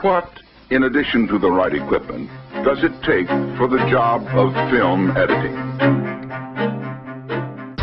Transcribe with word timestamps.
What, 0.00 0.40
in 0.70 0.82
addition 0.84 1.28
to 1.28 1.38
the 1.38 1.50
right 1.50 1.72
equipment, 1.72 2.28
does 2.64 2.82
it 2.82 2.92
take 3.02 3.28
for 3.56 3.68
the 3.68 3.78
job 3.88 4.26
of 4.28 4.52
film 4.70 5.16
editing? 5.16 5.54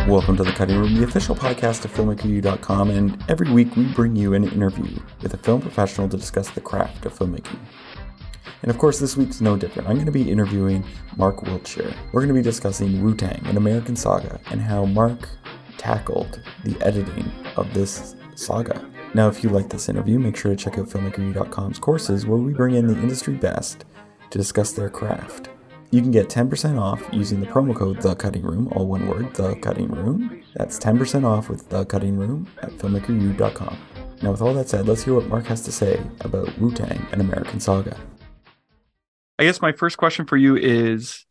Welcome 0.08 0.38
to 0.38 0.44
The 0.44 0.52
Cutting 0.52 0.78
Room, 0.78 0.96
the 0.96 1.04
official 1.04 1.36
podcast 1.36 1.86
of 1.86 1.94
FilmmakerU.com, 1.94 2.90
and 2.90 3.24
every 3.30 3.52
week 3.52 3.76
we 3.76 3.86
bring 3.94 4.16
you 4.16 4.34
an 4.34 4.44
interview 4.44 5.00
with 5.22 5.34
a 5.34 5.38
film 5.38 5.62
professional 5.62 6.10
to 6.10 6.18
discuss 6.18 6.50
the 6.52 6.62
craft 6.62 7.06
of 7.06 7.18
filmmaking. 7.18 7.60
And 8.62 8.70
of 8.70 8.78
course, 8.78 9.00
this 9.00 9.16
week's 9.18 9.42
no 9.42 9.56
different. 9.58 9.88
I'm 9.88 9.96
going 9.96 10.06
to 10.06 10.12
be 10.12 10.30
interviewing 10.30 10.84
Marc 11.18 11.42
Wiltshire. 11.44 11.94
We're 12.12 12.22
going 12.22 12.36
to 12.36 12.40
be 12.40 12.42
discussing 12.44 13.02
Wu 13.04 13.16
Tang, 13.16 13.42
an 13.46 13.58
American 13.58 13.96
saga, 13.96 14.40
and 14.52 14.62
how 14.62 14.86
Marc 14.86 15.28
tackled 15.78 16.42
the 16.64 16.80
editing 16.86 17.32
of 17.56 17.74
this 17.74 18.16
saga. 18.36 18.86
Now, 19.14 19.28
if 19.28 19.44
you 19.44 19.50
like 19.50 19.68
this 19.68 19.90
interview, 19.90 20.20
make 20.20 20.38
sure 20.38 20.52
to 20.52 20.56
check 20.56 20.78
out 20.78 20.88
filmmakeru.com's 20.88 21.80
courses 21.80 22.26
where 22.26 22.38
we 22.38 22.54
bring 22.54 22.76
in 22.76 22.88
the 22.88 22.98
industry 22.98 23.36
best 23.36 23.84
to 24.30 24.38
discuss 24.38 24.72
their 24.72 24.90
craft. 24.90 25.50
You 25.92 26.00
can 26.02 26.12
get 26.12 26.30
10% 26.30 26.80
off 26.80 27.04
using 27.12 27.42
the 27.42 27.48
promo 27.48 27.76
code 27.76 28.02
The 28.02 28.16
Cutting 28.16 28.44
Room, 28.44 28.70
all 28.72 28.88
one 28.88 29.08
word, 29.08 29.34
The 29.34 29.56
Cutting 29.56 29.90
Room. 29.90 30.42
That's 30.56 30.80
10% 30.80 31.26
off 31.26 31.50
with 31.50 31.68
The 31.68 31.84
Cutting 31.84 32.18
Room 32.18 32.48
at 32.62 32.70
filmmakeru.com. 32.72 33.78
Now, 34.22 34.32
with 34.32 34.42
all 34.42 34.54
that 34.54 34.70
said, 34.70 34.88
let's 34.88 35.04
hear 35.04 35.16
what 35.16 35.28
Marc 35.28 35.48
has 35.48 35.64
to 35.64 35.72
say 35.74 36.02
about 36.22 36.58
Wu 36.60 36.72
Tang, 36.72 37.06
an 37.12 37.20
American 37.20 37.60
saga. 37.60 37.98
I 39.38 39.44
guess 39.44 39.62
my 39.62 39.74
first 39.74 39.98
question 39.98 40.26
for 40.26 40.38
you 40.38 40.56
is 40.56 41.26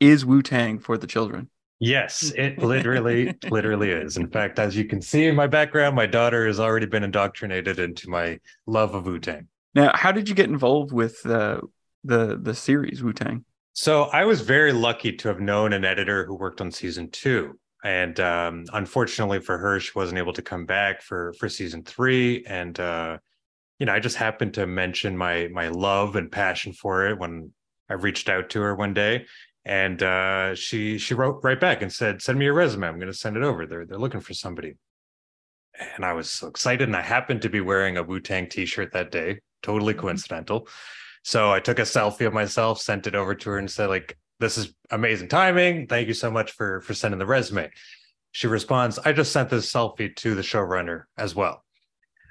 Is 0.00 0.26
Wu 0.26 0.42
Tang 0.42 0.78
for 0.78 0.98
the 0.98 1.06
children? 1.06 1.48
Yes, 1.82 2.32
it 2.36 2.58
literally, 2.58 3.34
literally 3.50 3.90
is. 3.90 4.16
In 4.16 4.28
fact, 4.28 4.60
as 4.60 4.76
you 4.76 4.84
can 4.84 5.02
see 5.02 5.26
in 5.26 5.34
my 5.34 5.48
background, 5.48 5.96
my 5.96 6.06
daughter 6.06 6.46
has 6.46 6.60
already 6.60 6.86
been 6.86 7.02
indoctrinated 7.02 7.80
into 7.80 8.08
my 8.08 8.38
love 8.66 8.94
of 8.94 9.06
Wu 9.06 9.18
Tang. 9.18 9.48
Now, 9.74 9.90
how 9.92 10.12
did 10.12 10.28
you 10.28 10.34
get 10.36 10.48
involved 10.48 10.92
with 10.92 11.26
uh, 11.26 11.60
the 12.04 12.38
the 12.40 12.54
series 12.54 13.02
Wu 13.02 13.12
Tang? 13.12 13.44
So 13.72 14.04
I 14.04 14.26
was 14.26 14.42
very 14.42 14.72
lucky 14.72 15.12
to 15.16 15.28
have 15.28 15.40
known 15.40 15.72
an 15.72 15.84
editor 15.84 16.24
who 16.24 16.36
worked 16.36 16.60
on 16.60 16.70
season 16.70 17.10
two, 17.10 17.58
and 17.82 18.20
um, 18.20 18.64
unfortunately 18.72 19.40
for 19.40 19.58
her, 19.58 19.80
she 19.80 19.90
wasn't 19.96 20.18
able 20.18 20.34
to 20.34 20.42
come 20.42 20.66
back 20.66 21.02
for 21.02 21.32
for 21.32 21.48
season 21.48 21.82
three. 21.82 22.44
And 22.46 22.78
uh, 22.78 23.18
you 23.80 23.86
know, 23.86 23.92
I 23.92 23.98
just 23.98 24.16
happened 24.16 24.54
to 24.54 24.68
mention 24.68 25.16
my 25.16 25.48
my 25.48 25.66
love 25.66 26.14
and 26.14 26.30
passion 26.30 26.74
for 26.74 27.08
it 27.08 27.18
when 27.18 27.50
I 27.88 27.94
reached 27.94 28.28
out 28.28 28.50
to 28.50 28.60
her 28.60 28.76
one 28.76 28.94
day, 28.94 29.26
and 29.64 30.02
uh, 30.02 30.54
she 30.54 30.98
she 30.98 31.14
wrote 31.14 31.40
right 31.44 31.60
back 31.60 31.82
and 31.82 31.92
said, 31.92 32.22
"Send 32.22 32.38
me 32.38 32.46
your 32.46 32.54
resume. 32.54 32.86
I'm 32.88 32.96
going 32.98 33.06
to 33.12 33.14
send 33.18 33.36
it 33.36 33.42
over. 33.42 33.66
They're 33.66 33.86
they're 33.86 33.98
looking 33.98 34.20
for 34.20 34.34
somebody." 34.34 34.76
And 35.96 36.04
I 36.04 36.12
was 36.12 36.28
so 36.30 36.48
excited, 36.48 36.88
and 36.88 36.96
I 36.96 37.00
happened 37.02 37.42
to 37.42 37.48
be 37.48 37.60
wearing 37.60 37.96
a 37.96 38.02
Wu 38.02 38.20
Tang 38.20 38.48
T-shirt 38.48 38.92
that 38.92 39.10
day. 39.10 39.40
Totally 39.62 39.94
Mm-hmm. 39.94 40.00
coincidental. 40.00 40.68
So 41.24 41.52
I 41.52 41.60
took 41.60 41.78
a 41.78 41.82
selfie 41.82 42.26
of 42.26 42.32
myself, 42.32 42.80
sent 42.80 43.06
it 43.06 43.14
over 43.14 43.34
to 43.34 43.50
her, 43.50 43.58
and 43.58 43.70
said, 43.70 43.88
"Like 43.88 44.18
this 44.40 44.58
is 44.58 44.74
amazing 44.90 45.28
timing. 45.28 45.86
Thank 45.86 46.08
you 46.08 46.14
so 46.14 46.30
much 46.30 46.52
for 46.52 46.80
for 46.82 46.94
sending 46.94 47.18
the 47.18 47.26
resume." 47.26 47.70
She 48.32 48.46
responds, 48.48 48.98
"I 48.98 49.12
just 49.12 49.32
sent 49.32 49.50
this 49.50 49.72
selfie 49.72 50.14
to 50.16 50.34
the 50.34 50.42
showrunner 50.42 51.04
as 51.16 51.34
well." 51.34 51.64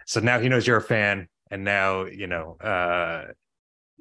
So 0.06 0.20
now 0.20 0.40
he 0.40 0.50
knows 0.50 0.68
you're 0.68 0.78
a 0.78 0.82
fan, 0.82 1.28
and 1.50 1.64
now 1.64 2.06
you 2.06 2.28
know. 2.28 2.58
uh 2.62 3.34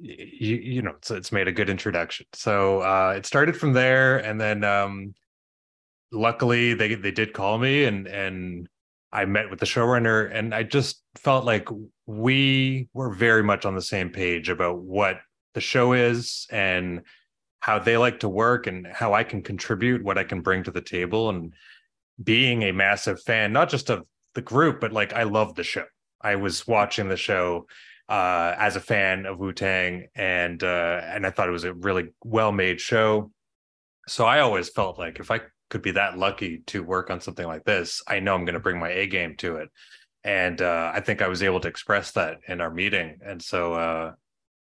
you 0.01 0.55
you 0.55 0.81
know 0.81 0.91
it's, 0.97 1.11
it's 1.11 1.31
made 1.31 1.47
a 1.47 1.51
good 1.51 1.69
introduction. 1.69 2.25
So 2.33 2.81
uh 2.81 3.13
it 3.17 3.25
started 3.25 3.55
from 3.55 3.73
there 3.73 4.17
and 4.17 4.39
then 4.39 4.63
um 4.63 5.13
luckily 6.11 6.73
they 6.73 6.95
they 6.95 7.11
did 7.11 7.33
call 7.33 7.57
me 7.57 7.85
and 7.85 8.07
and 8.07 8.67
i 9.13 9.23
met 9.25 9.49
with 9.49 9.59
the 9.59 9.65
showrunner 9.65 10.29
and 10.33 10.53
i 10.53 10.61
just 10.61 11.03
felt 11.15 11.45
like 11.45 11.69
we 12.05 12.89
were 12.93 13.13
very 13.13 13.43
much 13.43 13.65
on 13.65 13.75
the 13.75 13.81
same 13.81 14.09
page 14.09 14.49
about 14.49 14.79
what 14.79 15.19
the 15.53 15.61
show 15.61 15.93
is 15.93 16.47
and 16.51 17.01
how 17.61 17.79
they 17.79 17.95
like 17.95 18.19
to 18.19 18.29
work 18.29 18.67
and 18.67 18.85
how 18.87 19.13
i 19.13 19.23
can 19.23 19.41
contribute 19.41 20.03
what 20.03 20.17
i 20.17 20.23
can 20.23 20.41
bring 20.41 20.63
to 20.63 20.71
the 20.71 20.81
table. 20.81 21.29
And 21.29 21.53
being 22.21 22.63
a 22.63 22.71
massive 22.71 23.21
fan 23.21 23.53
not 23.53 23.69
just 23.69 23.89
of 23.89 24.05
the 24.35 24.41
group 24.41 24.79
but 24.81 24.91
like 24.91 25.13
i 25.13 25.23
love 25.23 25.55
the 25.55 25.63
show. 25.63 25.85
I 26.21 26.35
was 26.35 26.67
watching 26.67 27.07
the 27.07 27.17
show 27.17 27.67
uh, 28.11 28.55
as 28.57 28.75
a 28.75 28.81
fan 28.81 29.25
of 29.25 29.39
Wu 29.39 29.53
Tang, 29.53 30.07
and 30.15 30.61
uh, 30.61 31.01
and 31.05 31.25
I 31.25 31.29
thought 31.29 31.47
it 31.47 31.53
was 31.53 31.63
a 31.63 31.73
really 31.73 32.09
well 32.25 32.51
made 32.51 32.81
show. 32.81 33.31
So 34.09 34.25
I 34.25 34.41
always 34.41 34.67
felt 34.67 34.99
like 34.99 35.21
if 35.21 35.31
I 35.31 35.39
could 35.69 35.81
be 35.81 35.91
that 35.91 36.17
lucky 36.17 36.61
to 36.67 36.83
work 36.83 37.09
on 37.09 37.21
something 37.21 37.47
like 37.47 37.63
this, 37.63 38.03
I 38.05 38.19
know 38.19 38.35
I'm 38.35 38.43
going 38.43 38.55
to 38.55 38.59
bring 38.59 38.79
my 38.79 38.89
A 38.89 39.07
game 39.07 39.37
to 39.37 39.55
it, 39.55 39.69
and 40.25 40.61
uh, 40.61 40.91
I 40.93 40.99
think 40.99 41.21
I 41.21 41.29
was 41.29 41.41
able 41.41 41.61
to 41.61 41.69
express 41.69 42.11
that 42.11 42.39
in 42.49 42.59
our 42.59 42.69
meeting, 42.69 43.19
and 43.25 43.41
so 43.41 43.75
uh, 43.75 44.11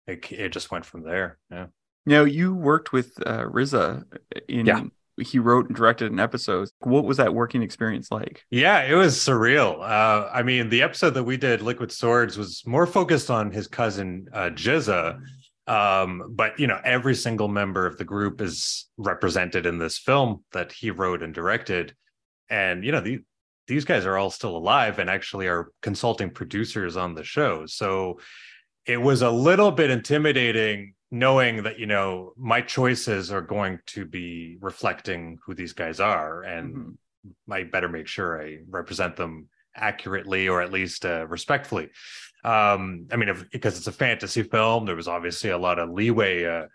it 0.07 0.31
it 0.31 0.49
just 0.49 0.71
went 0.71 0.85
from 0.85 1.03
there. 1.03 1.37
Yeah. 1.51 1.67
Now, 2.07 2.23
you 2.23 2.55
worked 2.55 2.93
with 2.93 3.13
uh, 3.23 3.45
RZA 3.45 4.05
in. 4.47 4.65
Yeah. 4.65 4.83
He 5.17 5.39
wrote 5.39 5.67
and 5.67 5.75
directed 5.75 6.11
an 6.11 6.19
episode. 6.19 6.69
What 6.79 7.05
was 7.05 7.17
that 7.17 7.33
working 7.33 7.63
experience 7.63 8.11
like? 8.11 8.43
Yeah, 8.49 8.83
it 8.83 8.95
was 8.95 9.15
surreal. 9.15 9.79
Uh, 9.79 10.29
I 10.33 10.43
mean, 10.43 10.69
the 10.69 10.81
episode 10.81 11.11
that 11.11 11.23
we 11.23 11.37
did, 11.37 11.61
Liquid 11.61 11.91
Swords, 11.91 12.37
was 12.37 12.63
more 12.65 12.85
focused 12.85 13.31
on 13.31 13.51
his 13.51 13.67
cousin 13.67 14.27
uh, 14.33 14.49
GZA. 14.49 15.21
Um, 15.67 16.31
but 16.35 16.59
you 16.59 16.67
know, 16.67 16.79
every 16.83 17.15
single 17.15 17.47
member 17.47 17.87
of 17.87 17.97
the 17.97 18.03
group 18.03 18.41
is 18.41 18.87
represented 18.97 19.65
in 19.65 19.79
this 19.79 19.97
film 19.97 20.43
that 20.51 20.71
he 20.71 20.91
wrote 20.91 21.23
and 21.23 21.33
directed. 21.33 21.95
And 22.49 22.83
you 22.83 22.91
know, 22.91 23.01
the, 23.01 23.21
these 23.67 23.85
guys 23.85 24.05
are 24.05 24.17
all 24.17 24.29
still 24.29 24.55
alive 24.55 24.99
and 24.99 25.09
actually 25.09 25.47
are 25.47 25.71
consulting 25.81 26.29
producers 26.29 26.97
on 26.97 27.15
the 27.15 27.23
show. 27.23 27.65
So 27.65 28.19
it 28.85 28.97
was 28.97 29.21
a 29.21 29.31
little 29.31 29.71
bit 29.71 29.89
intimidating 29.89 30.93
knowing 31.15 31.63
that 31.63 31.79
you 31.79 31.85
know 31.85 32.33
my 32.37 32.61
choices 32.61 33.31
are 33.31 33.41
going 33.41 33.79
to 33.87 34.05
be 34.05 34.57
reflecting 34.61 35.37
who 35.45 35.53
these 35.53 35.73
guys 35.73 35.99
are 35.99 36.43
and 36.43 36.75
Mhm. 36.75 36.93
I 37.49 37.63
better 37.63 37.89
make 37.89 38.07
sure 38.07 38.39
I 38.41 38.59
represent 38.69 39.15
them 39.15 39.47
accurately 39.75 40.47
or 40.47 40.61
at 40.61 40.71
least 40.71 41.05
uh, 41.05 41.25
respectfully. 41.27 41.89
Um, 42.43 43.07
I 43.11 43.15
mean, 43.15 43.29
if, 43.29 43.49
because 43.49 43.77
it's 43.77 43.87
a 43.87 43.91
fantasy 43.91 44.43
film, 44.43 44.85
there 44.85 44.95
was 44.95 45.07
obviously 45.07 45.49
a 45.49 45.57
lot 45.57 45.79
of 45.79 45.89
leeway. 45.89 46.45
Uh, 46.45 46.67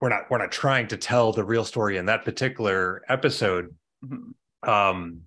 we're 0.00 0.08
not 0.08 0.22
we're 0.30 0.38
not 0.38 0.50
trying 0.50 0.88
to 0.88 0.96
tell 0.96 1.32
the 1.32 1.44
real 1.44 1.64
story 1.64 1.96
in 1.96 2.06
that 2.06 2.24
particular 2.24 3.02
episode. 3.08 3.66
Mhm. 4.04 4.32
Um, 4.68 5.20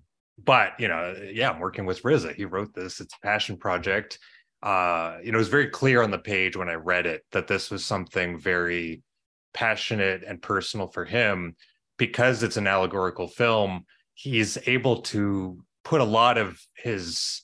but 0.44 0.72
you 0.78 0.88
know, 0.88 1.14
yeah, 1.32 1.50
I'm 1.50 1.60
working 1.60 1.86
with 1.86 2.02
RZA 2.02 2.34
He 2.34 2.44
wrote 2.44 2.74
this. 2.74 3.00
It's 3.00 3.14
a 3.14 3.26
passion 3.26 3.56
project. 3.56 4.18
Uh, 4.62 5.18
you 5.22 5.32
know, 5.32 5.38
it 5.38 5.40
was 5.40 5.48
very 5.48 5.68
clear 5.68 6.02
on 6.02 6.10
the 6.10 6.18
page 6.18 6.56
when 6.56 6.68
I 6.68 6.74
read 6.74 7.06
it 7.06 7.22
that 7.32 7.46
this 7.46 7.70
was 7.70 7.84
something 7.84 8.38
very 8.38 9.02
passionate 9.54 10.24
and 10.26 10.42
personal 10.42 10.88
for 10.88 11.04
him. 11.04 11.54
Because 11.96 12.44
it's 12.44 12.56
an 12.56 12.68
allegorical 12.68 13.26
film 13.26 13.84
he's 14.18 14.58
able 14.66 15.02
to 15.02 15.62
put 15.84 16.00
a 16.00 16.04
lot 16.04 16.38
of 16.38 16.60
his 16.74 17.42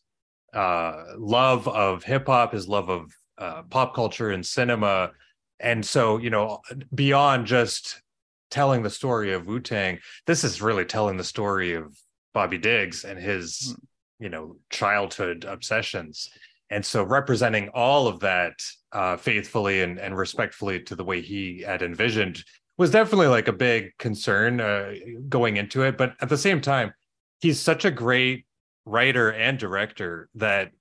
uh, 0.52 1.04
love 1.16 1.68
of 1.68 2.02
hip 2.02 2.26
hop, 2.26 2.52
his 2.52 2.68
love 2.68 2.90
of 2.90 3.12
uh, 3.38 3.62
pop 3.70 3.94
culture 3.94 4.30
and 4.30 4.44
cinema, 4.44 5.12
and 5.60 5.86
so 5.86 6.18
you 6.18 6.30
know 6.30 6.60
beyond 6.92 7.46
just 7.46 8.02
telling 8.50 8.82
the 8.82 8.90
story 8.90 9.32
of 9.32 9.46
Wu 9.46 9.60
Tang, 9.60 9.98
this 10.26 10.42
is 10.42 10.60
really 10.60 10.84
telling 10.84 11.16
the 11.16 11.24
story 11.24 11.74
of 11.74 11.96
Bobby 12.32 12.58
Diggs 12.58 13.04
and 13.04 13.18
his 13.18 13.76
you 14.18 14.28
know 14.28 14.56
childhood 14.68 15.44
obsessions. 15.48 16.28
And 16.70 16.84
so 16.84 17.02
representing 17.02 17.68
all 17.74 18.08
of 18.08 18.20
that 18.20 18.54
uh, 18.92 19.16
faithfully 19.16 19.82
and, 19.82 19.98
and 19.98 20.16
respectfully 20.16 20.80
to 20.84 20.96
the 20.96 21.04
way 21.04 21.20
he 21.20 21.60
had 21.60 21.82
envisioned 21.82 22.42
was 22.76 22.90
definitely 22.90 23.28
like 23.28 23.48
a 23.48 23.52
big 23.52 23.96
concern 23.98 24.60
uh, 24.60 24.94
going 25.28 25.56
into 25.56 25.82
it. 25.82 25.96
But 25.96 26.14
at 26.20 26.28
the 26.28 26.38
same 26.38 26.60
time, 26.60 26.92
he's 27.40 27.60
such 27.60 27.84
a 27.84 27.90
great 27.90 28.46
writer 28.84 29.30
and 29.30 29.58
director 29.58 30.28
that 30.34 30.72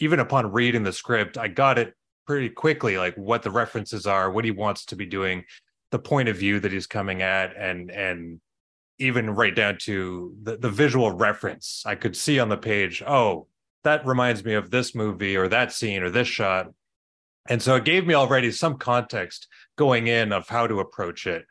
even 0.00 0.20
upon 0.20 0.52
reading 0.52 0.82
the 0.82 0.92
script, 0.92 1.36
I 1.36 1.48
got 1.48 1.78
it 1.78 1.94
pretty 2.26 2.48
quickly, 2.48 2.96
like 2.96 3.14
what 3.16 3.42
the 3.42 3.50
references 3.50 4.06
are, 4.06 4.30
what 4.30 4.44
he 4.44 4.50
wants 4.50 4.86
to 4.86 4.96
be 4.96 5.06
doing, 5.06 5.44
the 5.90 5.98
point 5.98 6.28
of 6.28 6.36
view 6.36 6.60
that 6.60 6.72
he's 6.72 6.86
coming 6.86 7.22
at, 7.22 7.54
and 7.56 7.90
and 7.90 8.40
even 8.98 9.28
right 9.28 9.54
down 9.54 9.76
to 9.76 10.34
the, 10.42 10.56
the 10.56 10.70
visual 10.70 11.10
reference. 11.10 11.82
I 11.84 11.96
could 11.96 12.16
see 12.16 12.38
on 12.38 12.48
the 12.48 12.56
page, 12.56 13.02
oh, 13.04 13.48
that 13.84 14.06
reminds 14.06 14.44
me 14.44 14.54
of 14.54 14.70
this 14.70 14.94
movie 14.94 15.36
or 15.36 15.48
that 15.48 15.72
scene 15.72 16.02
or 16.02 16.10
this 16.10 16.28
shot. 16.28 16.68
And 17.48 17.62
so 17.62 17.76
it 17.76 17.84
gave 17.84 18.06
me 18.06 18.14
already 18.14 18.50
some 18.50 18.78
context 18.78 19.48
going 19.76 20.06
in 20.06 20.32
of 20.32 20.48
how 20.48 20.66
to 20.66 20.80
approach 20.80 21.26
it. 21.26 21.44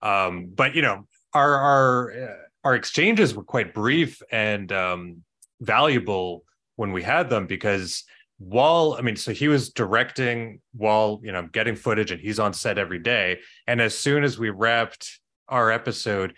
Um, 0.00 0.50
but 0.54 0.74
you 0.74 0.82
know, 0.82 1.06
our 1.34 1.56
our 1.56 2.12
uh, 2.12 2.36
our 2.64 2.74
exchanges 2.74 3.34
were 3.34 3.44
quite 3.44 3.74
brief 3.74 4.22
and 4.30 4.70
um, 4.72 5.22
valuable 5.60 6.44
when 6.76 6.92
we 6.92 7.02
had 7.02 7.28
them 7.28 7.46
because 7.46 8.04
while 8.38 8.96
I 8.98 9.02
mean, 9.02 9.16
so 9.16 9.32
he 9.32 9.48
was 9.48 9.70
directing 9.70 10.60
while 10.72 11.20
you 11.22 11.32
know 11.32 11.48
getting 11.52 11.76
footage, 11.76 12.10
and 12.10 12.20
he's 12.20 12.38
on 12.38 12.54
set 12.54 12.78
every 12.78 12.98
day. 12.98 13.40
And 13.66 13.80
as 13.80 13.96
soon 13.96 14.24
as 14.24 14.38
we 14.38 14.50
wrapped 14.50 15.20
our 15.48 15.70
episode, 15.70 16.34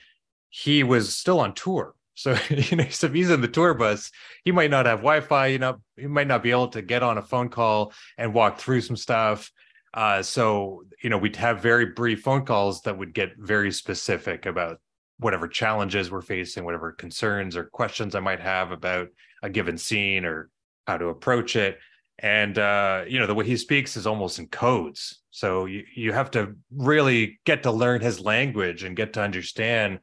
he 0.51 0.83
was 0.83 1.15
still 1.15 1.39
on 1.39 1.55
tour. 1.55 1.95
So 2.15 2.37
you 2.51 2.77
know, 2.77 2.89
so 2.89 3.07
if 3.07 3.13
he's 3.13 3.31
in 3.31 3.41
the 3.41 3.49
tour 3.49 3.75
bus, 3.75 4.11
he 4.45 4.53
might 4.53 4.71
not 4.71 4.87
have 4.87 4.99
Wi-Fi. 4.99 5.47
You 5.49 5.59
know, 5.59 5.79
he 5.97 6.07
might 6.07 6.27
not 6.27 6.43
be 6.43 6.51
able 6.51 6.69
to 6.69 6.83
get 6.83 7.03
on 7.03 7.19
a 7.19 7.23
phone 7.23 7.49
call 7.49 7.93
and 8.19 8.35
walk 8.35 8.59
through 8.59 8.83
some 8.83 8.97
stuff. 8.97 9.51
Uh, 9.95 10.23
so 10.23 10.85
you 11.03 11.11
know, 11.11 11.19
we'd 11.19 11.37
have 11.37 11.61
very 11.61 11.87
brief 11.87 12.23
phone 12.23 12.45
calls 12.45 12.83
that 12.83 12.97
would 12.97 13.13
get 13.13 13.33
very 13.37 13.71
specific 13.73 14.47
about 14.47 14.79
whatever 15.19 15.47
challenges 15.47 16.11
we're 16.11 16.21
facing, 16.21 16.65
whatever 16.65 16.93
concerns 16.93 17.57
or 17.57 17.65
questions 17.65 18.15
I 18.15 18.21
might 18.21 18.41
have 18.41 18.73
about 18.73 19.09
a 19.43 19.51
given 19.51 19.79
scene 19.79 20.25
or 20.25 20.51
how 20.87 20.97
to 20.97 21.09
approach 21.09 21.57
it. 21.57 21.79
And 22.19 22.59
uh, 22.59 23.05
you 23.09 23.19
know, 23.19 23.27
the 23.27 23.35
way 23.35 23.47
he 23.47 23.57
speaks 23.57 23.97
is 23.97 24.07
almost 24.07 24.39
in 24.39 24.47
codes. 24.49 25.21
So 25.31 25.65
you, 25.67 25.85
you 25.95 26.13
have 26.13 26.31
to 26.33 26.57
really 26.71 27.41
get 27.45 27.63
to 27.65 27.73
learn 27.73 28.01
his 28.01 28.21
language 28.21 28.85
and 28.85 28.97
get 28.97 29.15
to 29.15 29.23
understand 29.23 30.01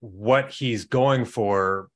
what 0.00 0.50
he's 0.52 0.84
going 0.84 1.24
for 1.24 1.88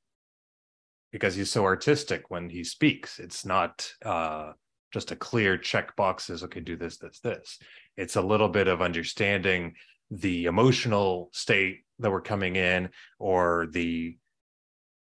because 1.11 1.35
he's 1.35 1.51
so 1.51 1.63
artistic 1.63 2.29
when 2.29 2.49
he 2.49 2.63
speaks. 2.63 3.19
It's 3.19 3.45
not 3.45 3.87
uh, 4.03 4.53
just 4.91 5.11
a 5.11 5.15
clear 5.15 5.57
check 5.57 5.95
boxes, 5.95 6.43
okay, 6.43 6.59
do 6.59 6.75
this, 6.75 6.97
this, 6.97 7.19
this. 7.19 7.59
It's 7.97 8.15
a 8.15 8.21
little 8.21 8.49
bit 8.49 8.67
of 8.67 8.81
understanding 8.81 9.75
the 10.09 10.45
emotional 10.45 11.29
state 11.31 11.81
that 11.99 12.11
we're 12.11 12.21
coming 12.21 12.55
in 12.55 12.89
or 13.19 13.67
the 13.71 14.17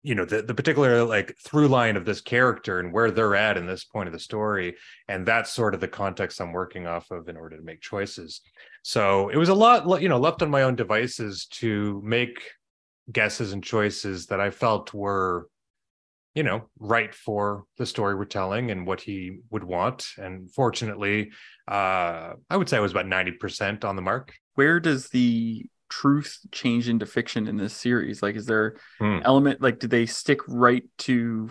you 0.02 0.14
know 0.14 0.24
the, 0.24 0.42
the 0.42 0.54
particular 0.54 1.04
like 1.04 1.36
through 1.44 1.66
line 1.66 1.96
of 1.96 2.04
this 2.04 2.20
character 2.20 2.78
and 2.78 2.92
where 2.92 3.10
they're 3.10 3.34
at 3.34 3.56
in 3.56 3.66
this 3.66 3.84
point 3.84 4.06
of 4.06 4.12
the 4.12 4.20
story 4.20 4.76
and 5.08 5.26
that's 5.26 5.52
sort 5.52 5.74
of 5.74 5.80
the 5.80 5.88
context 5.88 6.40
i'm 6.40 6.52
working 6.52 6.86
off 6.86 7.10
of 7.10 7.28
in 7.28 7.36
order 7.36 7.56
to 7.56 7.62
make 7.64 7.80
choices 7.80 8.40
so 8.82 9.28
it 9.30 9.36
was 9.36 9.48
a 9.48 9.54
lot 9.54 10.00
you 10.00 10.08
know 10.08 10.18
left 10.18 10.42
on 10.42 10.50
my 10.50 10.62
own 10.62 10.76
devices 10.76 11.46
to 11.46 12.00
make 12.04 12.40
guesses 13.10 13.52
and 13.52 13.62
choices 13.62 14.26
that 14.26 14.40
i 14.40 14.50
felt 14.50 14.92
were 14.92 15.48
you 16.34 16.42
know 16.42 16.68
right 16.78 17.14
for 17.14 17.64
the 17.78 17.86
story 17.86 18.14
we're 18.14 18.24
telling 18.24 18.70
and 18.70 18.86
what 18.86 19.00
he 19.00 19.38
would 19.50 19.64
want 19.64 20.06
and 20.18 20.50
fortunately 20.52 21.30
uh 21.68 22.32
i 22.50 22.56
would 22.56 22.68
say 22.68 22.76
i 22.76 22.80
was 22.80 22.92
about 22.92 23.06
90% 23.06 23.84
on 23.84 23.96
the 23.96 24.02
mark 24.02 24.34
where 24.54 24.80
does 24.80 25.08
the 25.10 25.66
truth 25.88 26.38
change 26.50 26.88
into 26.88 27.06
fiction 27.06 27.46
in 27.46 27.56
this 27.56 27.74
series? 27.74 28.22
Like, 28.22 28.36
is 28.36 28.46
there 28.46 28.76
Hmm. 28.98 29.18
element 29.22 29.60
like 29.60 29.78
did 29.78 29.90
they 29.90 30.06
stick 30.06 30.40
right 30.48 30.82
to 30.98 31.50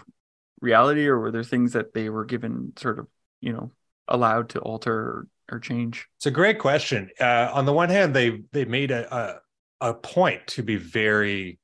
reality, 0.60 1.08
or 1.08 1.20
were 1.20 1.32
there 1.32 1.44
things 1.44 1.74
that 1.74 1.94
they 1.94 2.10
were 2.10 2.26
given 2.26 2.74
sort 2.76 3.00
of 3.00 3.08
you 3.42 3.54
know 3.54 3.72
allowed 4.08 4.50
to 4.50 4.60
alter 4.60 4.94
or, 4.94 5.28
or 5.52 5.60
change? 5.60 6.08
It's 6.18 6.26
a 6.26 6.32
great 6.32 6.60
question. 6.60 7.10
Uh, 7.20 7.50
on 7.54 7.66
the 7.66 7.74
one 7.74 7.90
hand, 7.90 8.14
they 8.14 8.42
they 8.52 8.66
made 8.66 8.92
a, 8.92 9.16
a 9.16 9.40
a 9.86 9.94
point 9.94 10.48
to 10.48 10.64
be 10.64 10.78
very 10.78 11.60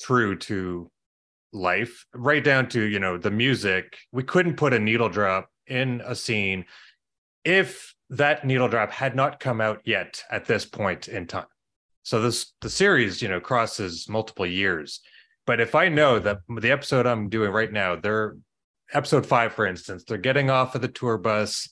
true 0.00 0.36
to 0.36 0.90
life, 1.52 2.04
right 2.14 2.42
down 2.42 2.68
to 2.70 2.82
you 2.82 2.98
know 2.98 3.16
the 3.16 3.30
music. 3.30 3.96
We 4.12 4.24
couldn't 4.24 4.56
put 4.56 4.72
a 4.72 4.78
needle 4.78 5.08
drop 5.08 5.48
in 5.66 6.02
a 6.04 6.14
scene 6.14 6.64
if 7.44 7.94
that 8.10 8.44
needle 8.44 8.68
drop 8.68 8.90
had 8.90 9.14
not 9.14 9.38
come 9.38 9.60
out 9.60 9.80
yet 9.84 10.22
at 10.30 10.46
this 10.46 10.64
point 10.64 11.06
in 11.06 11.26
time. 11.26 11.46
So 12.02 12.20
this 12.20 12.52
the 12.60 12.70
series, 12.70 13.22
you 13.22 13.28
know, 13.28 13.40
crosses 13.40 14.08
multiple 14.08 14.46
years. 14.46 15.00
But 15.46 15.60
if 15.60 15.74
I 15.74 15.88
know 15.88 16.18
that 16.18 16.38
the 16.48 16.72
episode 16.72 17.06
I'm 17.06 17.28
doing 17.28 17.52
right 17.52 17.72
now, 17.72 17.96
they're 17.96 18.36
episode 18.92 19.24
five, 19.24 19.52
for 19.52 19.66
instance, 19.66 20.04
they're 20.04 20.18
getting 20.18 20.50
off 20.50 20.74
of 20.74 20.82
the 20.82 20.88
tour 20.88 21.18
bus 21.18 21.68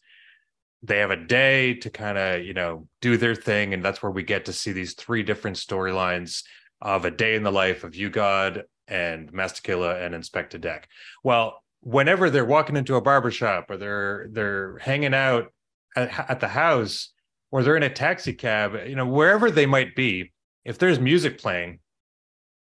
they 0.83 0.99
have 0.99 1.11
a 1.11 1.17
day 1.17 1.75
to 1.75 1.91
kind 1.91 2.19
of 2.19 2.45
you 2.45 2.55
know 2.55 2.87
do 3.01 3.17
their 3.17 3.35
thing 3.35 3.75
and 3.75 3.85
that's 3.85 4.03
where 4.03 4.13
we 4.13 4.23
get 4.23 4.45
to 4.45 4.53
see 4.53 4.73
these 4.73 4.95
three 4.95 5.23
different 5.23 5.57
storylines 5.57 6.43
of 6.81 7.05
a 7.05 7.11
day 7.11 7.35
in 7.35 7.43
the 7.43 7.53
life 7.53 7.83
of 7.83 7.97
U-God 7.97 8.65
and 8.87 9.33
Masta 9.33 9.61
Killa 9.61 9.99
and 9.99 10.15
Inspectah 10.15 10.61
Deck. 10.61 10.89
Well 11.25 11.63
whenever 11.81 12.31
they're 12.31 12.45
walking 12.45 12.77
into 12.77 12.97
a 12.97 13.01
barbershop 13.01 13.71
or 13.71 13.77
they're 13.77 14.29
they're 14.33 14.79
hanging 14.79 15.15
out 15.15 15.53
at, 15.97 16.31
at 16.31 16.41
the 16.41 16.49
house 16.49 17.13
or 17.51 17.63
they're 17.63 17.77
in 17.77 17.83
a 17.83 17.91
taxi 17.91 18.33
cab 18.33 18.75
you 18.87 18.97
know 18.97 19.07
wherever 19.07 19.51
they 19.51 19.67
might 19.67 19.95
be 19.95 20.33
if 20.65 20.79
there's 20.79 20.99
music 20.99 21.39
playing 21.39 21.79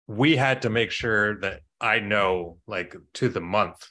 we 0.06 0.36
had 0.36 0.62
to 0.62 0.70
make 0.70 0.90
sure 0.90 1.40
that 1.40 1.60
i 1.80 1.98
know 1.98 2.58
like 2.66 2.94
to 3.14 3.28
the 3.28 3.40
month 3.40 3.88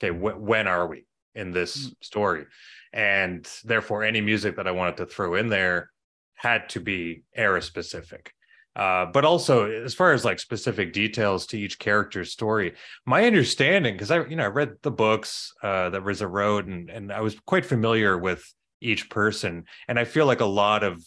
okay 0.00 0.16
wh- 0.16 0.40
when 0.40 0.66
are 0.66 0.86
we 0.86 1.04
in 1.34 1.50
this 1.50 1.88
mm. 1.88 1.94
story 2.00 2.44
and 2.92 3.48
therefore 3.64 4.02
any 4.02 4.20
music 4.20 4.56
that 4.56 4.66
i 4.66 4.70
wanted 4.70 4.96
to 4.96 5.06
throw 5.06 5.34
in 5.34 5.48
there 5.48 5.90
had 6.34 6.68
to 6.68 6.80
be 6.80 7.24
era 7.34 7.60
specific. 7.60 8.32
Uh, 8.76 9.06
but 9.06 9.24
also 9.24 9.68
as 9.68 9.92
far 9.92 10.12
as 10.12 10.24
like 10.24 10.38
specific 10.38 10.92
details 10.92 11.46
to 11.46 11.58
each 11.58 11.80
character's 11.80 12.30
story 12.30 12.74
my 13.04 13.24
understanding 13.24 13.94
because 13.94 14.12
i 14.12 14.24
you 14.26 14.36
know 14.36 14.44
i 14.44 14.46
read 14.46 14.70
the 14.82 14.90
books 14.90 15.52
uh, 15.64 15.90
that 15.90 16.04
RZA 16.04 16.30
wrote 16.30 16.66
and, 16.66 16.88
and 16.88 17.12
i 17.12 17.20
was 17.20 17.36
quite 17.40 17.66
familiar 17.66 18.16
with 18.16 18.44
each 18.80 19.10
person 19.10 19.64
and 19.88 19.98
i 19.98 20.04
feel 20.04 20.26
like 20.26 20.40
a 20.40 20.46
lot 20.46 20.84
of 20.84 21.04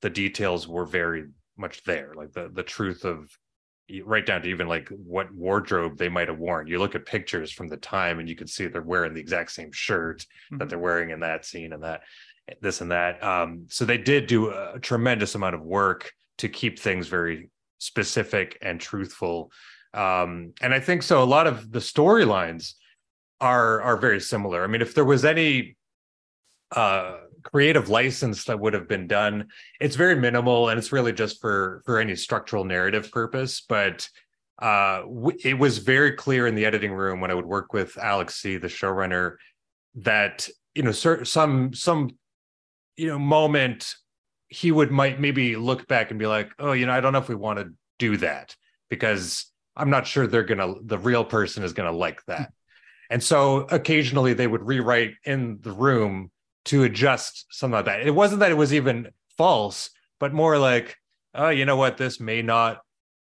the 0.00 0.08
details 0.08 0.66
were 0.66 0.86
very 0.86 1.24
much 1.58 1.84
there 1.84 2.14
like 2.16 2.32
the 2.32 2.50
the 2.54 2.62
truth 2.62 3.04
of 3.04 3.28
right 4.00 4.24
down 4.24 4.42
to 4.42 4.48
even 4.48 4.66
like 4.68 4.88
what 4.88 5.32
wardrobe 5.34 5.98
they 5.98 6.08
might 6.08 6.28
have 6.28 6.38
worn. 6.38 6.66
You 6.66 6.78
look 6.78 6.94
at 6.94 7.04
pictures 7.04 7.52
from 7.52 7.68
the 7.68 7.76
time 7.76 8.18
and 8.18 8.28
you 8.28 8.34
can 8.34 8.46
see 8.46 8.66
they're 8.66 8.80
wearing 8.82 9.12
the 9.12 9.20
exact 9.20 9.50
same 9.52 9.72
shirt 9.72 10.24
that 10.52 10.58
Mhm. 10.64 10.68
they're 10.70 10.78
wearing 10.78 11.10
in 11.10 11.20
that 11.20 11.44
scene 11.44 11.72
and 11.72 11.82
that 11.82 12.02
this 12.60 12.80
and 12.80 12.90
that. 12.90 13.22
Um, 13.22 13.66
so 13.68 13.84
they 13.84 13.98
did 13.98 14.26
do 14.26 14.50
a 14.50 14.78
tremendous 14.80 15.34
amount 15.34 15.54
of 15.54 15.62
work 15.62 16.12
to 16.38 16.48
keep 16.48 16.78
things 16.78 17.06
very 17.08 17.50
specific 17.78 18.58
and 18.62 18.80
truthful. 18.80 19.52
Um, 19.94 20.54
and 20.60 20.72
I 20.72 20.80
think 20.80 21.02
so 21.02 21.22
a 21.22 21.24
lot 21.24 21.46
of 21.46 21.70
the 21.70 21.78
storylines 21.78 22.74
are 23.40 23.80
are 23.82 23.96
very 23.96 24.20
similar. 24.20 24.64
I 24.64 24.66
mean, 24.68 24.82
if 24.82 24.94
there 24.94 25.04
was 25.04 25.24
any 25.24 25.76
uh 26.74 27.18
creative 27.42 27.88
license 27.88 28.44
that 28.44 28.58
would 28.58 28.74
have 28.74 28.88
been 28.88 29.06
done. 29.06 29.48
It's 29.80 29.96
very 29.96 30.16
minimal 30.16 30.68
and 30.68 30.78
it's 30.78 30.92
really 30.92 31.12
just 31.12 31.40
for 31.40 31.82
for 31.84 31.98
any 31.98 32.16
structural 32.16 32.64
narrative 32.64 33.10
purpose 33.10 33.60
but 33.68 34.08
uh 34.60 35.00
w- 35.02 35.38
it 35.42 35.58
was 35.58 35.78
very 35.78 36.12
clear 36.12 36.46
in 36.46 36.54
the 36.54 36.64
editing 36.64 36.92
room 36.92 37.20
when 37.20 37.30
i 37.30 37.34
would 37.34 37.46
work 37.46 37.72
with 37.72 37.96
Alex 37.98 38.40
Tse 38.40 38.58
the 38.58 38.68
showrunner 38.68 39.36
that 39.96 40.48
you 40.74 40.82
know 40.82 40.92
cer- 40.92 41.24
some 41.24 41.72
some 41.74 42.10
you 42.96 43.08
know 43.08 43.18
moment 43.18 43.94
he 44.48 44.70
would 44.70 44.90
might 44.90 45.18
maybe 45.18 45.56
look 45.56 45.86
back 45.88 46.10
and 46.10 46.18
be 46.18 46.26
like 46.26 46.52
oh 46.58 46.72
you 46.72 46.86
know 46.86 46.92
i 46.92 47.00
don't 47.00 47.12
know 47.12 47.18
if 47.18 47.28
we 47.28 47.34
want 47.34 47.58
to 47.58 47.70
do 47.98 48.16
that 48.18 48.54
because 48.90 49.50
i'm 49.76 49.90
not 49.90 50.06
sure 50.06 50.26
they're 50.26 50.44
gonna 50.44 50.74
the 50.84 50.98
real 50.98 51.24
person 51.24 51.62
is 51.62 51.72
gonna 51.72 51.92
like 51.92 52.24
that. 52.26 52.52
And 53.10 53.22
so 53.22 53.66
occasionally 53.70 54.32
they 54.32 54.46
would 54.46 54.62
rewrite 54.66 55.16
in 55.24 55.58
the 55.60 55.72
room 55.72 56.30
to 56.66 56.84
adjust 56.84 57.46
some 57.50 57.74
of 57.74 57.86
that. 57.86 58.06
It 58.06 58.14
wasn't 58.14 58.40
that 58.40 58.50
it 58.50 58.56
was 58.56 58.72
even 58.72 59.08
false, 59.36 59.90
but 60.20 60.32
more 60.32 60.58
like, 60.58 60.96
oh, 61.34 61.48
you 61.48 61.64
know 61.64 61.76
what, 61.76 61.96
this 61.96 62.20
may 62.20 62.42
not 62.42 62.80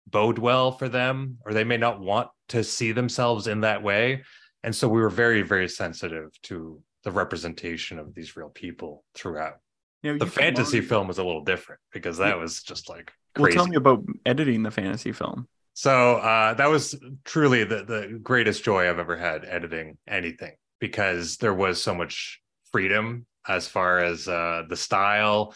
bode 0.07 0.37
well 0.37 0.71
for 0.71 0.89
them, 0.89 1.37
or 1.45 1.53
they 1.53 1.63
may 1.63 1.77
not 1.77 1.99
want 1.99 2.29
to 2.49 2.63
see 2.63 2.91
themselves 2.91 3.47
in 3.47 3.61
that 3.61 3.81
way. 3.83 4.23
And 4.63 4.75
so 4.75 4.87
we 4.87 4.99
were 5.01 5.09
very, 5.09 5.41
very 5.41 5.69
sensitive 5.69 6.29
to 6.43 6.81
the 7.03 7.11
representation 7.11 7.99
of 7.99 8.13
these 8.13 8.35
real 8.35 8.49
people 8.49 9.03
throughout. 9.13 9.55
You 10.01 10.13
know, 10.13 10.19
The 10.19 10.27
fantasy 10.27 10.81
film 10.81 11.07
was 11.07 11.17
a 11.17 11.23
little 11.23 11.43
different 11.43 11.79
because 11.91 12.17
that 12.17 12.37
was 12.37 12.63
just 12.63 12.89
like 12.89 13.11
Well, 13.37 13.45
crazy. 13.45 13.55
tell 13.57 13.67
me 13.67 13.77
about 13.77 14.03
editing 14.25 14.63
the 14.63 14.71
fantasy 14.71 15.11
film. 15.13 15.47
So 15.73 16.17
uh, 16.17 16.53
that 16.55 16.69
was 16.69 16.95
truly 17.25 17.63
the 17.63 17.83
the 17.83 18.19
greatest 18.21 18.63
joy 18.63 18.87
I've 18.89 18.99
ever 18.99 19.17
had 19.17 19.43
editing 19.43 19.97
anything 20.07 20.51
because 20.79 21.37
there 21.37 21.53
was 21.53 21.81
so 21.81 21.95
much 21.95 22.41
freedom 22.73 23.25
as 23.47 23.67
far 23.67 23.99
as 23.99 24.27
uh, 24.27 24.63
the 24.67 24.75
style, 24.75 25.55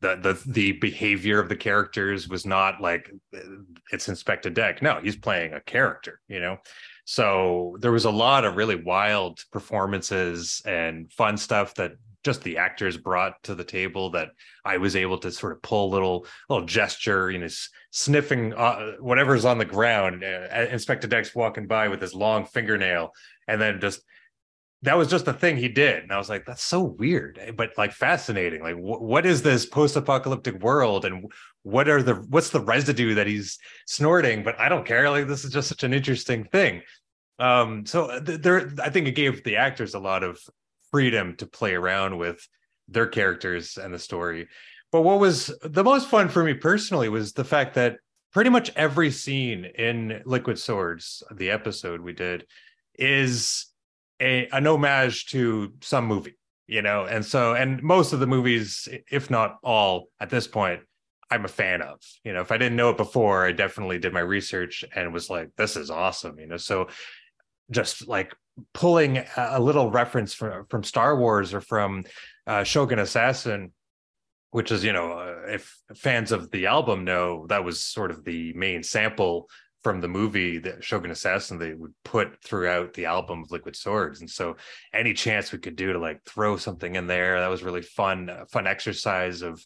the 0.00 0.16
the 0.16 0.52
the 0.52 0.72
behavior 0.72 1.40
of 1.40 1.48
the 1.48 1.56
characters 1.56 2.28
was 2.28 2.46
not 2.46 2.80
like 2.80 3.10
uh, 3.36 3.40
it's 3.92 4.08
Inspectah 4.08 4.54
Deck. 4.54 4.82
No, 4.82 5.00
he's 5.02 5.16
playing 5.16 5.52
a 5.52 5.60
character, 5.60 6.20
you 6.28 6.40
know. 6.40 6.56
So 7.04 7.76
there 7.80 7.92
was 7.92 8.04
a 8.04 8.10
lot 8.10 8.44
of 8.44 8.56
really 8.56 8.76
wild 8.76 9.40
performances 9.50 10.62
and 10.66 11.10
fun 11.12 11.36
stuff 11.36 11.74
that 11.74 11.92
just 12.24 12.42
the 12.42 12.58
actors 12.58 12.96
brought 12.96 13.42
to 13.44 13.54
the 13.54 13.64
table 13.64 14.10
that 14.10 14.30
I 14.64 14.76
was 14.76 14.96
able 14.96 15.18
to 15.18 15.30
sort 15.30 15.52
of 15.52 15.62
pull 15.62 15.90
little 15.90 16.26
little 16.48 16.66
gesture, 16.66 17.30
you 17.30 17.38
know, 17.38 17.48
sniffing 17.90 18.54
uh, 18.54 18.92
whatever's 19.00 19.44
on 19.44 19.58
the 19.58 19.64
ground. 19.64 20.22
Uh, 20.22 20.48
Inspectah 20.66 21.08
Deck's 21.08 21.34
walking 21.34 21.66
by 21.66 21.88
with 21.88 22.00
his 22.00 22.14
long 22.14 22.44
fingernail, 22.44 23.10
and 23.48 23.60
then 23.60 23.80
just 23.80 24.02
that 24.82 24.96
was 24.96 25.08
just 25.08 25.24
the 25.24 25.32
thing 25.32 25.56
he 25.56 25.68
did, 25.68 26.04
and 26.04 26.12
I 26.12 26.18
was 26.18 26.28
like, 26.28 26.46
that's 26.46 26.62
so 26.62 26.82
weird, 26.82 27.38
eh, 27.40 27.50
but 27.50 27.70
like 27.76 27.92
fascinating. 27.92 28.62
Like, 28.62 28.76
wh- 28.76 29.02
what 29.02 29.26
is 29.26 29.42
this 29.42 29.66
post-apocalyptic 29.66 30.62
world, 30.62 31.04
and 31.04 31.30
what 31.62 31.88
are 31.88 32.02
the 32.02 32.14
what's 32.14 32.50
the 32.50 32.60
residue 32.60 33.14
that 33.14 33.26
he's 33.26 33.58
snorting? 33.86 34.44
But 34.44 34.58
I 34.60 34.68
don't 34.68 34.86
care. 34.86 35.10
Like, 35.10 35.26
this 35.26 35.44
is 35.44 35.52
just 35.52 35.68
such 35.68 35.82
an 35.82 35.92
interesting 35.92 36.44
thing. 36.44 36.82
Um, 37.38 37.86
so 37.86 38.20
th- 38.20 38.40
there, 38.40 38.70
I 38.82 38.90
think 38.90 39.08
it 39.08 39.12
gave 39.12 39.42
the 39.44 39.56
actors 39.56 39.94
a 39.94 39.98
lot 39.98 40.22
of 40.22 40.38
freedom 40.90 41.36
to 41.36 41.46
play 41.46 41.74
around 41.74 42.18
with 42.18 42.46
their 42.88 43.06
characters 43.06 43.78
and 43.78 43.92
the 43.92 43.98
story. 43.98 44.48
But 44.90 45.02
what 45.02 45.20
was 45.20 45.54
the 45.62 45.84
most 45.84 46.08
fun 46.08 46.28
for 46.28 46.42
me 46.42 46.54
personally 46.54 47.08
was 47.08 47.32
the 47.32 47.44
fact 47.44 47.74
that 47.74 47.98
pretty 48.32 48.50
much 48.50 48.70
every 48.76 49.10
scene 49.10 49.64
in 49.64 50.22
Liquid 50.24 50.58
Swords, 50.58 51.22
the 51.34 51.50
episode 51.50 52.00
we 52.00 52.12
did, 52.12 52.46
is 52.94 53.66
a, 54.20 54.48
an 54.48 54.66
homage 54.66 55.26
to 55.26 55.72
some 55.80 56.06
movie, 56.06 56.36
you 56.66 56.82
know? 56.82 57.04
And 57.04 57.24
so, 57.24 57.54
and 57.54 57.82
most 57.82 58.12
of 58.12 58.20
the 58.20 58.26
movies, 58.26 58.88
if 59.10 59.30
not 59.30 59.58
all 59.62 60.06
at 60.20 60.30
this 60.30 60.46
point, 60.46 60.80
I'm 61.30 61.44
a 61.44 61.48
fan 61.48 61.82
of. 61.82 62.00
You 62.24 62.32
know, 62.32 62.40
if 62.40 62.52
I 62.52 62.58
didn't 62.58 62.76
know 62.76 62.90
it 62.90 62.96
before, 62.96 63.46
I 63.46 63.52
definitely 63.52 63.98
did 63.98 64.12
my 64.12 64.20
research 64.20 64.84
and 64.94 65.12
was 65.12 65.28
like, 65.28 65.50
this 65.56 65.76
is 65.76 65.90
awesome, 65.90 66.38
you 66.38 66.46
know? 66.46 66.56
So 66.56 66.88
just 67.70 68.08
like 68.08 68.34
pulling 68.72 69.24
a 69.36 69.60
little 69.60 69.90
reference 69.90 70.32
from, 70.34 70.66
from 70.66 70.82
Star 70.82 71.16
Wars 71.16 71.52
or 71.52 71.60
from 71.60 72.04
uh, 72.46 72.64
Shogun 72.64 72.98
Assassin 72.98 73.72
which 74.50 74.72
is 74.72 74.84
you 74.84 74.92
know 74.92 75.12
uh, 75.12 75.52
if 75.52 75.78
fans 75.94 76.32
of 76.32 76.50
the 76.50 76.66
album 76.66 77.04
know 77.04 77.46
that 77.48 77.64
was 77.64 77.82
sort 77.82 78.10
of 78.10 78.24
the 78.24 78.52
main 78.54 78.82
sample 78.82 79.48
from 79.88 80.02
the 80.02 80.06
movie 80.06 80.58
that 80.58 80.84
Shogun 80.84 81.10
Assassin 81.10 81.56
they 81.56 81.72
would 81.72 81.94
put 82.04 82.42
throughout 82.44 82.92
the 82.92 83.06
album 83.06 83.42
of 83.42 83.50
Liquid 83.50 83.74
Swords. 83.74 84.20
And 84.20 84.28
so 84.28 84.56
any 84.92 85.14
chance 85.14 85.50
we 85.50 85.58
could 85.58 85.76
do 85.76 85.94
to 85.94 85.98
like 85.98 86.22
throw 86.26 86.58
something 86.58 86.96
in 86.96 87.06
there 87.06 87.40
that 87.40 87.48
was 87.48 87.62
really 87.62 87.80
fun 87.80 88.30
fun 88.52 88.66
exercise 88.66 89.40
of 89.40 89.64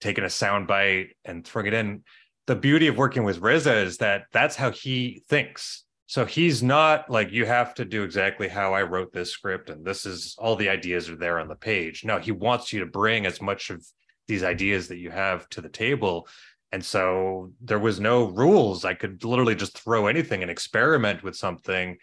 taking 0.00 0.22
a 0.22 0.30
sound 0.30 0.68
bite 0.68 1.16
and 1.24 1.44
throwing 1.44 1.66
it 1.66 1.74
in. 1.74 2.04
The 2.46 2.54
beauty 2.54 2.86
of 2.86 2.96
working 2.96 3.24
with 3.24 3.40
RZA 3.40 3.82
is 3.82 3.96
that 3.96 4.26
that's 4.30 4.54
how 4.54 4.70
he 4.70 5.24
thinks. 5.28 5.82
So 6.06 6.24
he's 6.24 6.62
not 6.62 7.10
like 7.10 7.32
you 7.32 7.44
have 7.44 7.74
to 7.74 7.84
do 7.84 8.04
exactly 8.04 8.46
how 8.46 8.72
I 8.72 8.82
wrote 8.82 9.12
this 9.12 9.32
script 9.32 9.68
and 9.68 9.84
this 9.84 10.06
is 10.06 10.36
all 10.38 10.54
the 10.54 10.68
ideas 10.68 11.10
are 11.10 11.16
there 11.16 11.40
on 11.40 11.48
the 11.48 11.56
page. 11.56 12.04
No 12.04 12.20
he 12.20 12.30
wants 12.30 12.72
you 12.72 12.78
to 12.78 12.86
bring 12.86 13.26
as 13.26 13.42
much 13.42 13.70
of 13.70 13.84
these 14.28 14.44
ideas 14.44 14.86
that 14.88 14.98
you 14.98 15.10
have 15.10 15.48
to 15.48 15.60
the 15.60 15.68
table 15.68 16.28
and 16.72 16.84
so 16.84 17.52
there 17.60 17.78
was 17.78 18.00
no 18.00 18.24
rules. 18.24 18.84
I 18.84 18.94
could 18.94 19.24
literally 19.24 19.54
just 19.54 19.78
throw 19.78 20.06
anything 20.06 20.42
and 20.42 20.50
experiment 20.50 21.22
with 21.22 21.36
something 21.36 21.96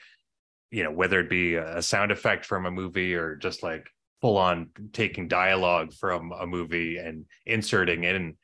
you 0.72 0.84
know 0.84 0.92
whether 0.92 1.20
it 1.20 1.30
be 1.30 1.56
a 1.56 1.82
sound 1.82 2.12
effect 2.12 2.46
from 2.46 2.66
a 2.66 2.72
movie 2.72 3.14
or 3.14 3.36
just 3.36 3.62
like 3.62 3.88
full 4.22 4.38
on 4.38 4.70
taking 4.92 5.28
dialogue 5.28 5.94
from 5.94 6.32
a 6.32 6.48
movie 6.48 6.98
and 6.98 7.26
inserting 7.46 8.06
in 8.06 8.36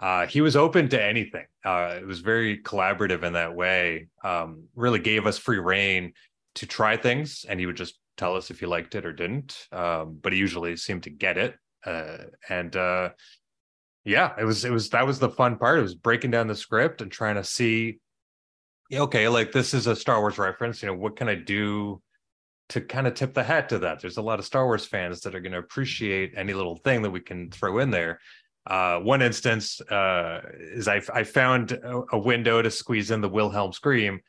uh, 0.00 0.26
he 0.26 0.40
was 0.40 0.54
open 0.54 0.88
to 0.88 1.02
anything. 1.02 1.46
Uh, 1.64 1.96
it 2.00 2.06
was 2.06 2.20
very 2.20 2.62
collaborative 2.62 3.24
in 3.24 3.32
that 3.32 3.54
way. 3.54 4.06
Um, 4.22 4.68
really 4.76 5.00
gave 5.00 5.26
us 5.26 5.38
free 5.38 5.58
reign 5.58 6.12
to 6.54 6.66
try 6.66 6.96
things 6.96 7.44
and 7.48 7.58
he 7.58 7.66
would 7.66 7.76
just 7.76 7.98
tell 8.16 8.36
us 8.36 8.50
if 8.50 8.60
he 8.60 8.66
liked 8.66 8.94
it 8.94 9.04
or 9.04 9.12
didn't. 9.12 9.66
Um, 9.72 10.18
but 10.22 10.32
he 10.32 10.38
usually 10.38 10.76
seemed 10.76 11.04
to 11.04 11.10
get 11.10 11.36
it. 11.36 11.56
Uh, 11.84 12.18
and 12.48 12.76
uh, 12.76 13.10
yeah, 14.08 14.32
it 14.38 14.44
was 14.44 14.64
it 14.64 14.70
was 14.70 14.88
that 14.90 15.06
was 15.06 15.18
the 15.18 15.28
fun 15.28 15.56
part. 15.56 15.78
It 15.78 15.82
was 15.82 15.94
breaking 15.94 16.30
down 16.30 16.46
the 16.46 16.54
script 16.54 17.02
and 17.02 17.12
trying 17.12 17.34
to 17.34 17.44
see, 17.44 17.98
okay, 18.92 19.28
like 19.28 19.52
this 19.52 19.74
is 19.74 19.86
a 19.86 19.94
Star 19.94 20.20
Wars 20.20 20.38
reference. 20.38 20.82
You 20.82 20.88
know, 20.88 20.94
what 20.94 21.16
can 21.16 21.28
I 21.28 21.34
do 21.34 22.00
to 22.70 22.80
kind 22.80 23.06
of 23.06 23.12
tip 23.12 23.34
the 23.34 23.42
hat 23.42 23.68
to 23.68 23.80
that? 23.80 24.00
There's 24.00 24.16
a 24.16 24.22
lot 24.22 24.38
of 24.38 24.46
Star 24.46 24.64
Wars 24.64 24.86
fans 24.86 25.20
that 25.20 25.34
are 25.34 25.40
going 25.40 25.52
to 25.52 25.58
appreciate 25.58 26.32
any 26.36 26.54
little 26.54 26.76
thing 26.76 27.02
that 27.02 27.10
we 27.10 27.20
can 27.20 27.50
throw 27.50 27.80
in 27.80 27.90
there. 27.90 28.18
Uh, 28.66 28.98
one 29.00 29.20
instance 29.20 29.78
uh, 29.82 30.40
is 30.58 30.88
I, 30.88 31.02
I 31.12 31.24
found 31.24 31.72
a, 31.72 32.02
a, 32.12 32.18
window 32.18 32.60
to 32.60 32.70
squeeze 32.70 33.10
in 33.10 33.20
the 33.20 33.28
Wilhelm 33.28 33.72
scream, 33.72 34.20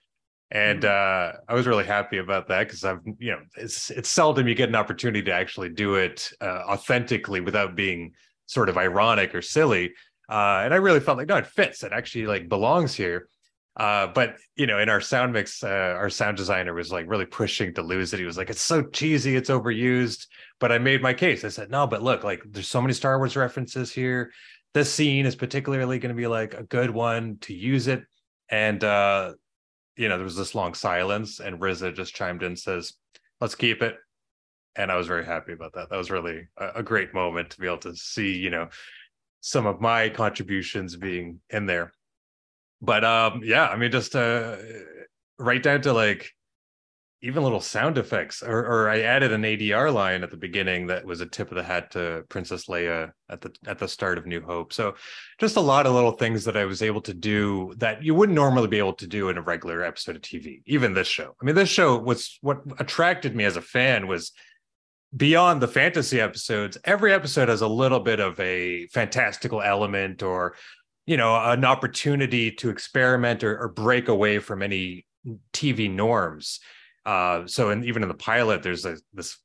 and 0.52 0.84
mm-hmm. 0.84 1.40
uh, 1.40 1.40
I 1.48 1.54
was 1.54 1.68
really 1.68 1.86
happy 1.86 2.18
about 2.18 2.50
that 2.50 2.68
because 2.68 2.84
I've 2.84 3.02
you 3.18 3.32
know 3.32 3.40
it's 3.56 3.92
it's 3.92 4.10
seldom 4.10 4.48
you 4.48 4.56
get 4.56 4.70
an 4.70 4.76
opportunity 4.76 5.24
to 5.24 5.34
actually 5.34 5.70
do 5.70 5.96
it 5.96 6.30
uh, 6.42 6.64
authentically 6.68 7.40
without 7.40 7.76
being 7.76 8.14
sort 8.50 8.68
of 8.68 8.77
ironic 8.77 9.36
or 9.36 9.44
silly. 9.44 9.94
Uh, 10.27 10.62
and 10.63 10.74
I 10.74 10.77
really 10.77 11.00
felt 11.00 11.18
like 11.18 11.27
no, 11.27 11.38
it 11.38 11.46
fits. 11.46 11.84
It 11.84 11.91
actually 11.94 12.25
like 12.25 12.50
belongs 12.50 12.96
here. 12.96 13.29
Uh, 13.77 14.08
but 14.08 14.36
you 14.56 14.65
know, 14.65 14.79
in 14.79 14.89
our 14.89 15.00
sound 15.00 15.34
mix, 15.34 15.63
uh, 15.63 15.68
our 15.68 16.10
sound 16.10 16.36
designer 16.36 16.74
was 16.74 16.91
like 16.91 17.08
really 17.08 17.25
pushing 17.25 17.74
to 17.75 17.84
lose 17.84 18.12
it. 18.12 18.20
He 18.20 18.25
was 18.25 18.38
like, 18.38 18.50
"It's 18.50 18.62
so 18.62 18.82
cheesy, 18.84 19.36
it's 19.36 19.50
overused." 19.50 20.25
But 20.60 20.72
I 20.72 20.79
made 20.79 21.01
my 21.01 21.13
case. 21.13 21.46
I 21.46 21.50
said, 21.50 21.70
"No, 21.70 21.88
but 21.88 22.01
look, 22.01 22.24
like 22.24 22.41
there's 22.46 22.68
so 22.68 22.82
many 22.82 22.94
Star 22.94 23.18
Wars 23.20 23.36
references 23.36 23.91
here. 23.91 24.32
This 24.74 24.91
scene 24.91 25.25
is 25.25 25.36
particularly 25.36 26.00
going 26.00 26.13
to 26.13 26.20
be 26.20 26.27
like 26.27 26.56
a 26.56 26.63
good 26.63 26.89
one 26.89 27.38
to 27.41 27.53
use 27.53 27.88
it." 27.88 28.03
And 28.50 28.84
uh, 28.84 29.34
you 29.96 30.10
know, 30.10 30.18
there 30.18 30.25
was 30.25 30.36
this 30.36 30.56
long 30.56 30.74
silence, 30.74 31.39
and 31.39 31.62
RZA 31.62 31.96
just 31.96 32.15
chimed 32.15 32.44
in, 32.44 32.56
says, 32.56 32.94
"Let's 33.39 33.56
keep 33.56 33.84
it." 33.84 33.96
And 34.80 34.90
I 34.92 34.96
was 34.96 35.08
very 35.08 35.26
happy 35.26 35.52
about 35.52 35.74
that. 35.74 35.90
That 35.90 35.98
was 35.98 36.10
really 36.10 36.48
a, 36.58 36.70
a 36.76 36.84
great 36.84 37.14
moment 37.14 37.50
to 37.52 37.60
be 37.60 37.68
able 37.68 37.80
to 37.80 37.96
see, 37.96 38.38
you 38.38 38.50
know, 38.50 38.70
some 39.42 39.66
of 39.66 39.82
my 39.82 40.08
contributions 40.10 40.96
being 40.96 41.42
in 41.50 41.66
there. 41.66 41.92
But 42.82 43.04
um, 43.04 43.42
yeah, 43.44 43.68
I 43.68 43.76
mean, 43.76 43.92
just 43.92 44.16
uh, 44.16 44.56
right 45.38 45.62
down 45.62 45.82
to 45.82 45.92
like 45.92 46.32
even 47.22 47.44
little 47.44 47.60
sound 47.60 47.98
effects, 47.98 48.42
or, 48.42 48.60
or 48.60 48.90
I 48.90 49.02
added 49.02 49.34
an 49.34 49.42
ADR 49.42 49.94
line 49.94 50.24
at 50.24 50.32
the 50.32 50.38
beginning 50.38 50.88
that 50.88 51.04
was 51.04 51.20
a 51.20 51.26
tip 51.26 51.52
of 51.52 51.58
the 51.58 51.64
hat 51.64 51.92
to 51.92 52.24
Princess 52.30 52.68
Leia 52.68 53.12
at 53.30 53.42
the 53.42 53.54
at 53.68 53.80
the 53.80 53.88
start 53.90 54.18
of 54.18 54.26
New 54.26 54.42
Hope. 54.42 54.72
So 54.72 54.96
just 55.40 55.58
a 55.58 55.62
lot 55.62 55.88
of 55.88 55.94
little 55.94 56.14
things 56.14 56.46
that 56.46 56.56
I 56.56 56.64
was 56.64 56.82
able 56.82 57.02
to 57.02 57.14
do 57.14 57.74
that 57.80 58.02
you 58.02 58.16
wouldn't 58.16 58.38
normally 58.38 58.70
be 58.70 58.80
able 58.80 58.94
to 58.94 59.08
do 59.08 59.28
in 59.28 59.38
a 59.38 59.42
regular 59.42 59.84
episode 59.84 60.16
of 60.16 60.22
TV. 60.22 60.62
Even 60.66 60.94
this 60.94 61.10
show. 61.10 61.36
I 61.42 61.46
mean, 61.46 61.56
this 61.56 61.68
show 61.68 61.98
was 61.98 62.38
what 62.40 62.62
attracted 62.80 63.36
me 63.36 63.44
as 63.44 63.58
a 63.58 63.62
fan 63.62 64.08
was 64.08 64.32
beyond 65.16 65.62
the 65.62 65.68
fantasy 65.68 66.22
episodes, 66.22 66.78
every 66.84 67.13
episode 67.13 67.50
has 67.50 67.62
a 67.62 67.68
little 67.68 68.00
bit 68.00 68.20
of 68.20 68.39
a 68.39 68.88
fantastical 68.88 69.62
element 69.62 70.24
or, 70.24 70.56
you 71.06 71.18
know, 71.18 71.36
an 71.36 71.66
opportunity 71.66 72.51
to 72.51 72.70
experiment 72.70 73.44
or, 73.44 73.60
or 73.60 73.70
break 73.70 74.08
away 74.08 74.39
from 74.39 74.62
any 74.62 75.06
TV 75.54 75.92
norms. 75.92 76.60
Uh, 77.06 77.48
so, 77.48 77.72
and 77.72 77.86
even 77.86 78.04
in 78.04 78.10
the 78.10 78.16
pilot, 78.16 78.62
there's 78.62 78.86
a, 78.86 78.98
this 79.13 79.38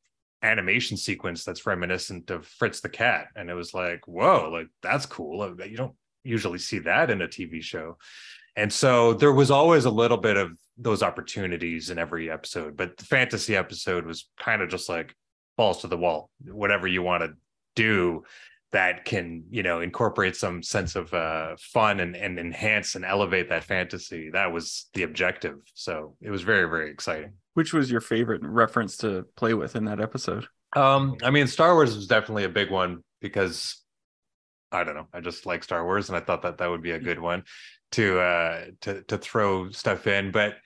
animation 0.42 0.96
sequence 0.96 1.44
that's 1.44 1.66
reminiscent 1.66 2.30
of 2.30 2.46
Fritz 2.46 2.80
the 2.80 2.88
Cat, 2.88 3.28
and 3.34 3.48
it 3.48 3.54
was 3.54 3.72
like, 3.72 4.06
whoa, 4.06 4.50
like 4.52 4.68
that's 4.82 5.06
cool. 5.06 5.40
Uh, 5.40 5.64
you 5.64 5.76
don't 5.76 5.94
usually 6.24 6.58
see 6.58 6.80
that 6.80 7.10
in 7.10 7.22
a 7.22 7.28
TV 7.28 7.62
show. 7.62 7.96
And 8.56 8.72
so 8.72 9.14
there 9.14 9.32
was 9.32 9.50
always 9.50 9.84
a 9.84 9.90
little 9.90 10.16
bit 10.16 10.36
of 10.36 10.56
those 10.76 11.02
opportunities 11.02 11.90
in 11.90 11.98
every 11.98 12.30
episode, 12.30 12.76
but 12.76 12.96
the 12.96 13.04
fantasy 13.04 13.56
episode 13.56 14.06
was 14.06 14.28
kind 14.38 14.62
of 14.62 14.68
just 14.68 14.88
like, 14.88 15.14
balls 15.56 15.80
to 15.82 15.86
the 15.86 15.96
wall 15.96 16.30
whatever 16.46 16.86
you 16.86 17.02
want 17.02 17.22
to 17.22 17.30
do 17.74 18.22
that 18.74 19.04
can 19.04 19.44
you 19.50 19.62
know 19.62 19.80
incorporate 19.80 20.34
some 20.34 20.60
sense 20.60 20.96
of 20.96 21.14
uh, 21.14 21.54
fun 21.60 22.00
and, 22.00 22.16
and 22.16 22.40
enhance 22.40 22.96
and 22.96 23.04
elevate 23.04 23.48
that 23.48 23.62
fantasy. 23.62 24.30
That 24.30 24.52
was 24.52 24.86
the 24.94 25.04
objective. 25.04 25.58
So 25.74 26.16
it 26.20 26.30
was 26.30 26.42
very 26.42 26.68
very 26.68 26.90
exciting. 26.90 27.34
Which 27.54 27.72
was 27.72 27.88
your 27.88 28.00
favorite 28.00 28.42
reference 28.42 28.96
to 28.98 29.26
play 29.36 29.54
with 29.54 29.76
in 29.76 29.84
that 29.84 30.00
episode? 30.00 30.46
Um 30.74 31.16
i 31.22 31.30
mean 31.30 31.46
star 31.46 31.74
wars 31.74 31.94
was 31.94 32.08
definitely 32.08 32.44
a 32.44 32.48
big 32.48 32.68
one 32.68 33.04
because 33.20 33.80
i 34.72 34.82
don't 34.82 34.96
know 34.96 35.06
i 35.12 35.20
just 35.20 35.46
like 35.46 35.62
star 35.62 35.84
wars 35.84 36.08
and 36.08 36.18
i 36.18 36.20
thought 36.20 36.42
that 36.42 36.58
that 36.58 36.68
would 36.68 36.82
be 36.82 36.90
a 36.90 36.98
good 36.98 37.20
one 37.20 37.44
to 37.92 38.18
uh 38.18 38.64
to 38.80 39.02
to 39.02 39.18
throw 39.18 39.70
stuff 39.70 40.08
in. 40.08 40.32
But 40.32 40.56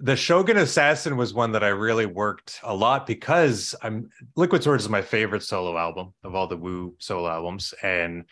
the 0.00 0.16
Shogun 0.16 0.58
Assassin 0.58 1.16
was 1.16 1.34
one 1.34 1.52
that 1.52 1.64
I 1.64 1.68
really 1.68 2.06
worked 2.06 2.60
a 2.62 2.74
lot 2.74 3.06
because 3.06 3.74
I'm 3.82 4.10
Liquid 4.36 4.62
Swords 4.62 4.84
is 4.84 4.88
my 4.88 5.02
favorite 5.02 5.42
solo 5.42 5.76
album 5.76 6.14
of 6.22 6.36
all 6.36 6.46
the 6.46 6.56
Wu 6.56 6.94
solo 7.00 7.28
albums. 7.28 7.74
And 7.82 8.24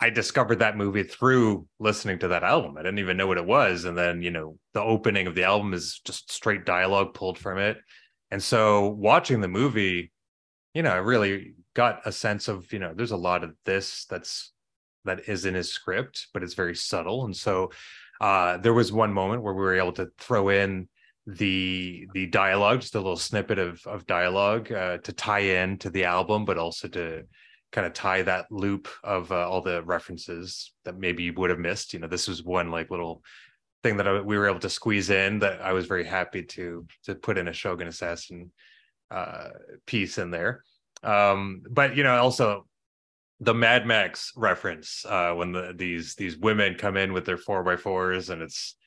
I 0.00 0.10
discovered 0.10 0.60
that 0.60 0.76
movie 0.76 1.02
through 1.02 1.66
listening 1.80 2.20
to 2.20 2.28
that 2.28 2.44
album. 2.44 2.76
I 2.76 2.82
didn't 2.82 3.00
even 3.00 3.16
know 3.16 3.26
what 3.26 3.38
it 3.38 3.44
was. 3.44 3.84
And 3.84 3.98
then, 3.98 4.22
you 4.22 4.30
know, 4.30 4.58
the 4.74 4.82
opening 4.82 5.26
of 5.26 5.34
the 5.34 5.42
album 5.42 5.74
is 5.74 6.00
just 6.04 6.30
straight 6.30 6.64
dialogue 6.64 7.14
pulled 7.14 7.36
from 7.36 7.58
it. 7.58 7.78
And 8.30 8.40
so 8.40 8.86
watching 8.90 9.40
the 9.40 9.48
movie, 9.48 10.12
you 10.72 10.82
know, 10.82 10.92
I 10.92 10.98
really 10.98 11.54
got 11.74 12.02
a 12.04 12.12
sense 12.12 12.46
of, 12.46 12.72
you 12.72 12.78
know, 12.78 12.92
there's 12.94 13.10
a 13.10 13.16
lot 13.16 13.42
of 13.42 13.54
this 13.64 14.04
that's 14.08 14.52
that 15.04 15.28
is 15.28 15.46
in 15.46 15.54
his 15.54 15.72
script, 15.72 16.28
but 16.32 16.44
it's 16.44 16.54
very 16.54 16.76
subtle. 16.76 17.24
And 17.24 17.36
so 17.36 17.72
uh 18.20 18.58
there 18.58 18.74
was 18.74 18.92
one 18.92 19.12
moment 19.12 19.42
where 19.42 19.54
we 19.54 19.62
were 19.62 19.74
able 19.74 19.92
to 19.92 20.10
throw 20.18 20.50
in 20.50 20.88
the 21.28 22.08
the 22.14 22.26
dialogue, 22.26 22.80
just 22.80 22.94
a 22.94 22.98
little 22.98 23.16
snippet 23.16 23.58
of 23.58 23.86
of 23.86 24.06
dialogue 24.06 24.72
uh, 24.72 24.96
to 24.98 25.12
tie 25.12 25.40
in 25.40 25.76
to 25.78 25.90
the 25.90 26.04
album, 26.04 26.46
but 26.46 26.56
also 26.56 26.88
to 26.88 27.24
kind 27.70 27.86
of 27.86 27.92
tie 27.92 28.22
that 28.22 28.50
loop 28.50 28.88
of 29.04 29.30
uh, 29.30 29.46
all 29.46 29.60
the 29.60 29.82
references 29.82 30.72
that 30.86 30.98
maybe 30.98 31.24
you 31.24 31.34
would 31.34 31.50
have 31.50 31.58
missed. 31.58 31.92
You 31.92 31.98
know, 31.98 32.06
this 32.06 32.28
was 32.28 32.42
one 32.42 32.70
like 32.70 32.90
little 32.90 33.22
thing 33.82 33.98
that 33.98 34.08
I, 34.08 34.20
we 34.22 34.38
were 34.38 34.48
able 34.48 34.60
to 34.60 34.70
squeeze 34.70 35.10
in 35.10 35.40
that 35.40 35.60
I 35.60 35.74
was 35.74 35.84
very 35.84 36.04
happy 36.04 36.44
to 36.44 36.86
to 37.04 37.14
put 37.14 37.36
in 37.36 37.48
a 37.48 37.52
Shogun 37.52 37.88
Assassin 37.88 38.50
uh, 39.10 39.48
piece 39.86 40.16
in 40.16 40.30
there. 40.30 40.64
Um, 41.02 41.62
but 41.68 41.94
you 41.94 42.04
know, 42.04 42.16
also 42.16 42.66
the 43.40 43.54
Mad 43.54 43.86
Max 43.86 44.32
reference 44.34 45.04
uh, 45.06 45.34
when 45.34 45.52
the, 45.52 45.74
these 45.76 46.14
these 46.14 46.38
women 46.38 46.74
come 46.74 46.96
in 46.96 47.12
with 47.12 47.26
their 47.26 47.36
four 47.36 47.62
by 47.62 47.76
fours 47.76 48.30
and 48.30 48.40
it's 48.40 48.77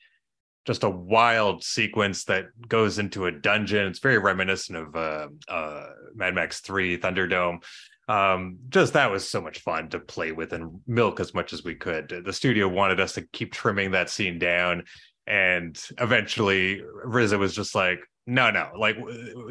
just 0.64 0.84
a 0.84 0.90
wild 0.90 1.64
sequence 1.64 2.24
that 2.24 2.46
goes 2.68 2.98
into 2.98 3.26
a 3.26 3.32
dungeon. 3.32 3.86
It's 3.86 3.98
very 3.98 4.18
reminiscent 4.18 4.78
of 4.78 4.96
uh, 4.96 5.28
uh, 5.48 5.86
Mad 6.14 6.34
Max 6.34 6.60
3 6.60 6.98
Thunderdome. 6.98 7.62
um 8.08 8.58
just 8.68 8.94
that 8.94 9.10
was 9.10 9.28
so 9.28 9.40
much 9.40 9.60
fun 9.60 9.88
to 9.88 10.00
play 10.00 10.32
with 10.32 10.52
and 10.52 10.80
milk 10.88 11.20
as 11.20 11.32
much 11.34 11.52
as 11.52 11.62
we 11.62 11.74
could 11.74 12.22
the 12.24 12.32
studio 12.32 12.66
wanted 12.66 12.98
us 12.98 13.12
to 13.12 13.22
keep 13.32 13.52
trimming 13.52 13.92
that 13.92 14.10
scene 14.10 14.40
down 14.40 14.82
and 15.28 15.80
eventually 15.98 16.82
RZA 17.06 17.38
was 17.38 17.54
just 17.54 17.76
like 17.76 18.00
no 18.26 18.50
no 18.50 18.70
like 18.76 18.96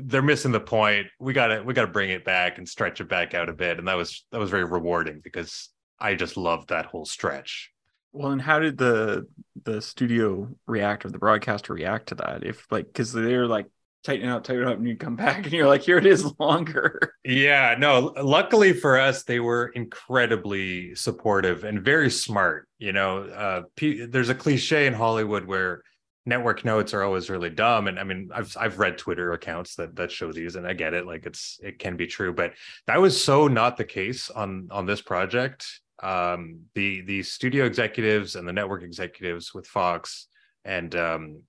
they're 0.04 0.22
missing 0.22 0.52
the 0.52 0.60
point 0.60 1.08
we 1.20 1.32
gotta 1.32 1.64
we 1.64 1.74
gotta 1.74 1.88
bring 1.88 2.10
it 2.10 2.26
back 2.26 2.58
and 2.58 2.68
stretch 2.68 3.00
it 3.00 3.08
back 3.08 3.34
out 3.34 3.48
a 3.48 3.54
bit 3.54 3.80
and 3.80 3.88
that 3.88 3.96
was 3.96 4.26
that 4.32 4.40
was 4.40 4.50
very 4.50 4.66
rewarding 4.66 5.22
because 5.24 5.70
i 6.00 6.14
just 6.14 6.36
loved 6.36 6.70
that 6.70 6.86
whole 6.86 7.06
stretch 7.06 7.72
well 8.14 8.32
and 8.32 8.42
how 8.42 8.60
did 8.60 8.78
the 8.78 9.28
the 9.64 9.82
studio 9.82 10.50
react 10.68 11.06
or 11.06 11.10
the 11.10 11.18
broadcaster 11.18 11.74
react 11.74 12.10
to 12.10 12.16
that 12.16 12.44
if 12.44 12.66
like 12.72 12.88
because 12.88 13.14
they're 13.14 13.48
like 13.48 13.68
tighten 14.04 14.30
up, 14.30 14.44
tighten 14.44 14.68
up, 14.68 14.78
and 14.78 14.88
you 14.88 14.96
come 14.96 15.16
back 15.28 15.44
and 15.44 15.54
you're 15.54 15.68
like, 15.68 15.82
here 15.82 15.98
it 15.98 16.06
is 16.06 16.32
longer. 16.40 17.14
Yeah, 17.24 17.76
no, 17.78 18.14
luckily 18.22 18.74
for 18.74 19.00
us, 19.00 19.24
they 19.24 19.40
were 19.40 19.68
incredibly 19.76 20.96
supportive 20.96 21.64
and 21.64 21.84
very 21.84 22.10
smart. 22.10 22.68
You 22.80 22.94
know, 22.94 23.24
uh, 23.24 23.62
P- 23.76 24.06
there's 24.06 24.30
a 24.30 24.36
cliche 24.36 24.88
in 24.88 24.94
Hollywood 24.94 25.46
where 25.46 25.84
network 26.26 26.64
notes 26.64 26.94
are 26.94 27.04
always 27.04 27.30
really 27.30 27.50
dumb. 27.50 27.88
And 27.88 28.00
I 28.00 28.04
mean, 28.04 28.30
I've 28.34 28.56
I've 28.60 28.80
read 28.80 28.98
Twitter 28.98 29.34
accounts 29.34 29.76
that 29.76 29.96
that 29.96 30.12
show 30.12 30.32
these, 30.32 30.56
and 30.56 30.68
I 30.68 30.74
get 30.74 30.94
it, 30.94 31.06
like 31.06 31.26
it's 31.26 31.60
it 31.62 31.80
can 31.80 31.98
be 31.98 32.08
true, 32.08 32.34
but 32.34 32.54
that 32.88 33.02
was 33.02 33.22
so 33.22 33.48
not 33.48 33.78
the 33.78 33.86
case 33.86 34.30
on 34.30 34.70
on 34.72 34.86
this 34.86 35.02
project. 35.02 35.68
Um, 36.02 36.62
the 36.74 37.02
the 37.02 37.24
studio 37.24 37.66
executives 37.66 38.36
and 38.36 38.48
the 38.48 38.54
network 38.54 38.84
executives 38.84 39.54
with 39.54 39.68
Fox 39.68 40.28
and 40.66 40.96
um 40.96 41.44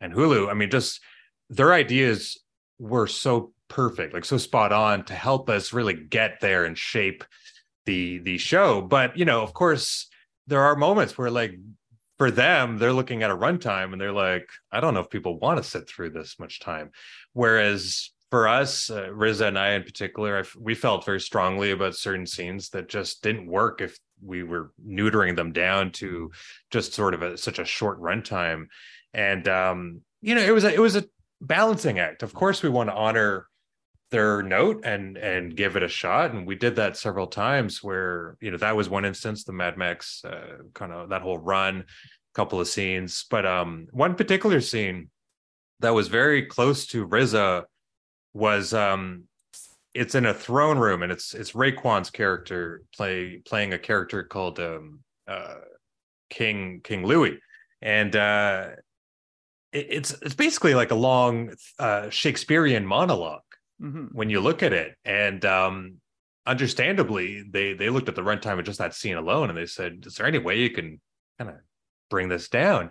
and 0.00 0.12
Hulu, 0.12 0.50
I 0.50 0.54
mean, 0.54 0.70
just 0.70 1.00
their 1.48 1.72
ideas 1.72 2.38
were 2.78 3.06
so 3.06 3.52
perfect, 3.68 4.12
like 4.12 4.24
so 4.24 4.36
spot 4.36 4.72
on 4.72 5.04
to 5.04 5.14
help 5.14 5.48
us 5.48 5.72
really 5.72 5.94
get 5.94 6.40
there 6.40 6.64
and 6.64 6.76
shape 6.76 7.24
the 7.86 8.18
the 8.18 8.38
show. 8.38 8.82
But 8.82 9.16
you 9.16 9.24
know, 9.24 9.42
of 9.42 9.54
course, 9.54 10.08
there 10.46 10.62
are 10.62 10.76
moments 10.76 11.16
where 11.16 11.30
like 11.30 11.54
for 12.18 12.30
them, 12.30 12.78
they're 12.78 12.92
looking 12.92 13.24
at 13.24 13.32
a 13.32 13.36
runtime 13.36 13.92
and 13.92 14.00
they're 14.00 14.12
like, 14.12 14.48
I 14.70 14.78
don't 14.78 14.94
know 14.94 15.00
if 15.00 15.10
people 15.10 15.40
want 15.40 15.58
to 15.58 15.68
sit 15.68 15.88
through 15.88 16.10
this 16.10 16.38
much 16.38 16.60
time. 16.60 16.92
Whereas 17.32 18.11
for 18.32 18.48
us, 18.48 18.88
uh, 18.88 19.08
RZA 19.12 19.48
and 19.48 19.58
I 19.58 19.72
in 19.72 19.82
particular, 19.82 20.38
I, 20.38 20.44
we 20.58 20.74
felt 20.74 21.04
very 21.04 21.20
strongly 21.20 21.70
about 21.70 21.94
certain 21.94 22.26
scenes 22.26 22.70
that 22.70 22.88
just 22.88 23.22
didn't 23.22 23.46
work 23.46 23.82
if 23.82 23.98
we 24.24 24.42
were 24.42 24.72
neutering 24.82 25.36
them 25.36 25.52
down 25.52 25.92
to 25.92 26.30
just 26.70 26.94
sort 26.94 27.12
of 27.12 27.20
a, 27.20 27.36
such 27.36 27.58
a 27.58 27.66
short 27.66 28.00
runtime. 28.00 28.68
And 29.12 29.46
um, 29.48 30.00
you 30.22 30.34
know, 30.34 30.40
it 30.40 30.50
was 30.50 30.64
a, 30.64 30.72
it 30.72 30.80
was 30.80 30.96
a 30.96 31.04
balancing 31.42 31.98
act. 31.98 32.22
Of 32.22 32.32
course, 32.32 32.62
we 32.62 32.70
want 32.70 32.88
to 32.88 32.94
honor 32.94 33.48
their 34.10 34.42
note 34.42 34.80
and 34.86 35.18
and 35.18 35.54
give 35.54 35.76
it 35.76 35.82
a 35.82 35.88
shot, 35.88 36.32
and 36.32 36.46
we 36.46 36.54
did 36.54 36.76
that 36.76 36.96
several 36.96 37.26
times. 37.26 37.82
Where 37.82 38.38
you 38.40 38.50
know 38.50 38.56
that 38.56 38.74
was 38.74 38.88
one 38.88 39.04
instance, 39.04 39.44
the 39.44 39.52
Mad 39.52 39.76
Max 39.76 40.24
uh, 40.24 40.62
kind 40.72 40.90
of 40.90 41.10
that 41.10 41.20
whole 41.20 41.36
run, 41.36 41.84
couple 42.34 42.62
of 42.62 42.68
scenes, 42.68 43.26
but 43.28 43.44
um, 43.44 43.88
one 43.90 44.14
particular 44.14 44.62
scene 44.62 45.10
that 45.80 45.92
was 45.92 46.08
very 46.08 46.46
close 46.46 46.86
to 46.86 47.06
RZA 47.06 47.64
was 48.34 48.72
um, 48.74 49.24
it's 49.94 50.14
in 50.14 50.26
a 50.26 50.34
throne 50.34 50.78
room, 50.78 51.02
and 51.02 51.12
it's 51.12 51.34
it's 51.34 51.52
Raekwon's 51.52 52.10
character 52.10 52.82
play 52.94 53.42
playing 53.46 53.72
a 53.72 53.78
character 53.78 54.22
called 54.22 54.58
um, 54.58 55.00
uh, 55.26 55.56
King 56.30 56.80
King 56.82 57.04
Louis, 57.04 57.38
and 57.80 58.14
uh, 58.16 58.68
it's 59.72 60.12
it's 60.22 60.34
basically 60.34 60.74
like 60.74 60.90
a 60.90 60.96
long 60.96 61.52
uh, 61.78 62.10
Shakespearean 62.10 62.86
monologue 62.86 63.42
mm-hmm. 63.80 64.06
when 64.12 64.30
you 64.30 64.40
look 64.40 64.62
at 64.62 64.72
it, 64.72 64.96
and 65.04 65.44
um, 65.44 65.96
understandably, 66.46 67.44
they 67.50 67.72
they 67.74 67.90
looked 67.90 68.08
at 68.08 68.14
the 68.14 68.22
runtime 68.22 68.58
of 68.58 68.64
just 68.64 68.78
that 68.78 68.94
scene 68.94 69.16
alone, 69.16 69.48
and 69.48 69.58
they 69.58 69.66
said, 69.66 70.04
"Is 70.06 70.14
there 70.14 70.26
any 70.26 70.38
way 70.38 70.58
you 70.58 70.70
can 70.70 71.00
kind 71.38 71.50
of 71.50 71.56
bring 72.10 72.28
this 72.28 72.48
down?" 72.48 72.90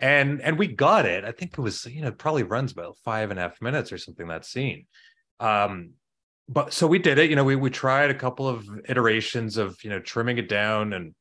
And 0.00 0.40
and 0.40 0.58
we 0.58 0.66
got 0.66 1.04
it. 1.04 1.24
I 1.24 1.32
think 1.32 1.52
it 1.52 1.60
was 1.60 1.84
you 1.84 2.00
know 2.00 2.10
probably 2.10 2.42
runs 2.42 2.72
about 2.72 2.96
five 3.04 3.30
and 3.30 3.38
a 3.38 3.42
half 3.42 3.60
minutes 3.60 3.92
or 3.92 3.98
something 3.98 4.26
that 4.28 4.46
scene. 4.46 4.86
Um, 5.38 5.92
but 6.48 6.72
so 6.72 6.86
we 6.86 6.98
did 6.98 7.18
it. 7.18 7.28
You 7.28 7.36
know, 7.36 7.44
we 7.44 7.54
we 7.54 7.70
tried 7.70 8.10
a 8.10 8.14
couple 8.14 8.48
of 8.48 8.66
iterations 8.88 9.58
of 9.58 9.82
you 9.84 9.90
know 9.90 10.00
trimming 10.00 10.38
it 10.38 10.48
down 10.48 10.94
and 10.94 11.14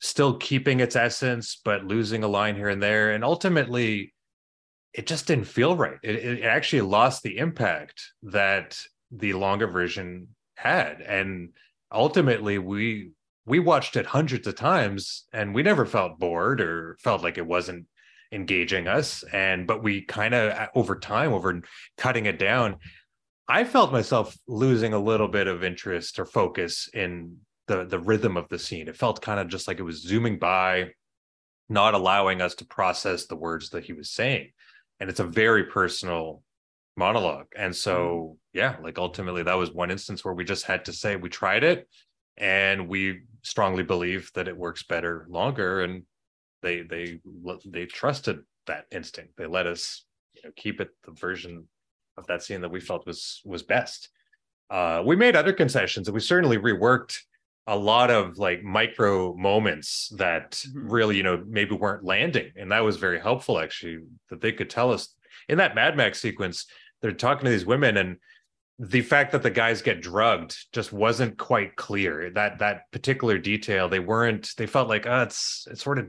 still 0.00 0.36
keeping 0.36 0.80
its 0.80 0.96
essence, 0.96 1.60
but 1.64 1.84
losing 1.84 2.24
a 2.24 2.28
line 2.28 2.56
here 2.56 2.68
and 2.68 2.82
there, 2.82 3.12
and 3.12 3.24
ultimately 3.24 4.12
it 4.92 5.06
just 5.06 5.26
didn't 5.26 5.46
feel 5.46 5.76
right. 5.76 5.98
It, 6.02 6.16
it 6.16 6.44
actually 6.44 6.82
lost 6.82 7.22
the 7.22 7.38
impact 7.38 8.02
that 8.24 8.80
the 9.12 9.34
longer 9.34 9.68
version 9.68 10.28
had, 10.56 11.02
and 11.02 11.50
ultimately 11.92 12.58
we 12.58 13.12
we 13.46 13.60
watched 13.60 13.96
it 13.96 14.06
hundreds 14.06 14.46
of 14.48 14.56
times, 14.56 15.24
and 15.32 15.54
we 15.54 15.62
never 15.62 15.86
felt 15.86 16.18
bored 16.18 16.60
or 16.60 16.96
felt 17.00 17.22
like 17.22 17.38
it 17.38 17.46
wasn't 17.46 17.86
engaging 18.32 18.88
us. 18.88 19.24
And 19.32 19.66
but 19.66 19.82
we 19.82 20.02
kind 20.02 20.34
of 20.34 20.68
over 20.74 20.96
time, 20.98 21.32
over 21.32 21.60
cutting 21.96 22.26
it 22.26 22.38
down, 22.38 22.76
I 23.48 23.64
felt 23.64 23.92
myself 23.92 24.36
losing 24.46 24.92
a 24.92 24.98
little 24.98 25.28
bit 25.28 25.46
of 25.46 25.64
interest 25.64 26.18
or 26.18 26.26
focus 26.26 26.88
in 26.92 27.38
the 27.66 27.84
the 27.84 27.98
rhythm 27.98 28.36
of 28.36 28.48
the 28.48 28.58
scene. 28.58 28.88
It 28.88 28.96
felt 28.96 29.22
kind 29.22 29.40
of 29.40 29.48
just 29.48 29.68
like 29.68 29.78
it 29.78 29.84
was 29.84 30.02
zooming 30.02 30.38
by, 30.38 30.90
not 31.68 31.94
allowing 31.94 32.40
us 32.40 32.54
to 32.56 32.66
process 32.66 33.26
the 33.26 33.36
words 33.36 33.70
that 33.70 33.84
he 33.84 33.92
was 33.92 34.10
saying 34.10 34.50
and 35.00 35.10
it's 35.10 35.20
a 35.20 35.24
very 35.24 35.64
personal 35.64 36.42
monologue 36.96 37.46
and 37.56 37.74
so 37.74 38.36
mm-hmm. 38.54 38.58
yeah 38.58 38.76
like 38.82 38.98
ultimately 38.98 39.42
that 39.42 39.54
was 39.54 39.72
one 39.72 39.90
instance 39.90 40.24
where 40.24 40.34
we 40.34 40.44
just 40.44 40.64
had 40.64 40.84
to 40.84 40.92
say 40.92 41.16
we 41.16 41.28
tried 41.28 41.62
it 41.62 41.88
and 42.36 42.88
we 42.88 43.20
strongly 43.42 43.82
believe 43.82 44.30
that 44.34 44.48
it 44.48 44.56
works 44.56 44.82
better 44.82 45.26
longer 45.28 45.82
and 45.82 46.02
they 46.62 46.82
they 46.82 47.20
they 47.66 47.86
trusted 47.86 48.40
that 48.66 48.86
instinct. 48.90 49.36
They 49.36 49.46
let 49.46 49.66
us 49.66 50.04
you 50.34 50.42
know 50.44 50.50
keep 50.56 50.80
it 50.80 50.90
the 51.04 51.12
version 51.12 51.66
of 52.16 52.26
that 52.26 52.42
scene 52.42 52.60
that 52.62 52.70
we 52.70 52.80
felt 52.80 53.06
was 53.06 53.40
was 53.44 53.62
best. 53.62 54.10
Uh 54.70 55.02
we 55.04 55.16
made 55.16 55.36
other 55.36 55.52
concessions 55.52 56.08
and 56.08 56.14
we 56.14 56.20
certainly 56.20 56.58
reworked 56.58 57.18
a 57.66 57.76
lot 57.76 58.10
of 58.10 58.38
like 58.38 58.62
micro 58.62 59.34
moments 59.34 60.10
that 60.16 60.52
mm-hmm. 60.52 60.88
really 60.88 61.16
you 61.16 61.22
know 61.22 61.42
maybe 61.46 61.74
weren't 61.74 62.04
landing. 62.04 62.50
And 62.56 62.72
that 62.72 62.84
was 62.84 62.96
very 62.96 63.20
helpful 63.20 63.58
actually 63.58 64.00
that 64.30 64.40
they 64.40 64.52
could 64.52 64.70
tell 64.70 64.92
us 64.92 65.14
in 65.48 65.58
that 65.58 65.74
mad 65.74 65.96
max 65.96 66.20
sequence 66.20 66.66
they're 67.00 67.12
talking 67.12 67.44
to 67.44 67.50
these 67.50 67.66
women 67.66 67.96
and 67.96 68.16
the 68.78 69.02
fact 69.02 69.32
that 69.32 69.42
the 69.42 69.50
guys 69.50 69.82
get 69.82 70.00
drugged 70.00 70.56
just 70.72 70.92
wasn't 70.92 71.36
quite 71.36 71.74
clear. 71.74 72.30
That 72.30 72.60
that 72.60 72.90
particular 72.92 73.38
detail 73.38 73.88
they 73.88 73.98
weren't 73.98 74.52
they 74.56 74.66
felt 74.66 74.88
like 74.88 75.06
oh 75.06 75.22
it's 75.22 75.66
it's 75.70 75.82
sort 75.82 75.98
of 75.98 76.08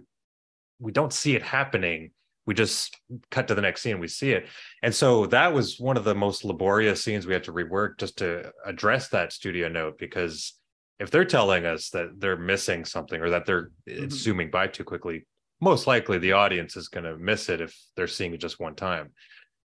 we 0.80 0.92
don't 0.92 1.14
see 1.14 1.36
it 1.36 1.44
happening. 1.44 2.12
We 2.46 2.54
just 2.54 2.98
cut 3.30 3.48
to 3.50 3.56
the 3.56 3.62
next 3.62 3.82
scene 3.82 4.00
we 4.00 4.08
see 4.08 4.32
it. 4.32 4.48
And 4.82 4.94
so 4.94 5.28
that 5.28 5.54
was 5.54 5.80
one 5.80 5.98
of 5.98 6.04
the 6.04 6.16
most 6.16 6.44
laborious 6.44 7.04
scenes 7.04 7.28
we 7.28 7.34
had 7.34 7.44
to 7.44 7.54
rework 7.54 8.00
just 8.00 8.18
to 8.20 8.52
address 8.66 9.10
that 9.10 9.34
studio 9.34 9.68
note 9.70 10.00
because 10.00 10.54
if 11.00 11.12
they're 11.12 11.26
telling 11.26 11.66
us 11.66 11.90
that 11.92 12.20
they're 12.20 12.38
missing 12.38 12.86
something 12.86 13.22
or 13.22 13.30
that 13.30 13.46
they're 13.46 13.72
mm-hmm. 13.88 14.10
zooming 14.10 14.50
by 14.50 14.68
too 14.68 14.84
quickly 14.84 15.26
most 15.62 15.88
likely 15.88 16.18
the 16.18 16.34
audience 16.34 16.78
is 16.78 16.88
going 16.88 17.04
to 17.04 17.18
miss 17.18 17.50
it 17.50 17.62
if 17.62 17.78
they're 17.96 18.08
seeing 18.08 18.34
it 18.34 18.40
just 18.40 18.60
one 18.60 18.76
time. 18.76 19.12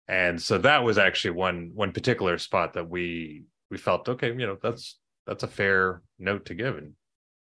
And 0.09 0.41
so 0.41 0.59
that 0.59 0.83
was 0.83 0.99
actually 0.99 1.33
one 1.33 1.71
one 1.75 1.93
particular 1.93 2.39
spot 2.39 2.75
that 2.75 2.89
we 2.89 3.45
we 3.71 3.79
felt 3.79 4.09
okay 4.09 4.29
you 4.29 4.47
know 4.47 4.59
that's 4.63 4.99
that's 5.27 5.45
a 5.45 5.49
fair 5.49 6.03
note 6.19 6.47
to 6.47 6.55
give 6.55 6.77
and 6.77 6.93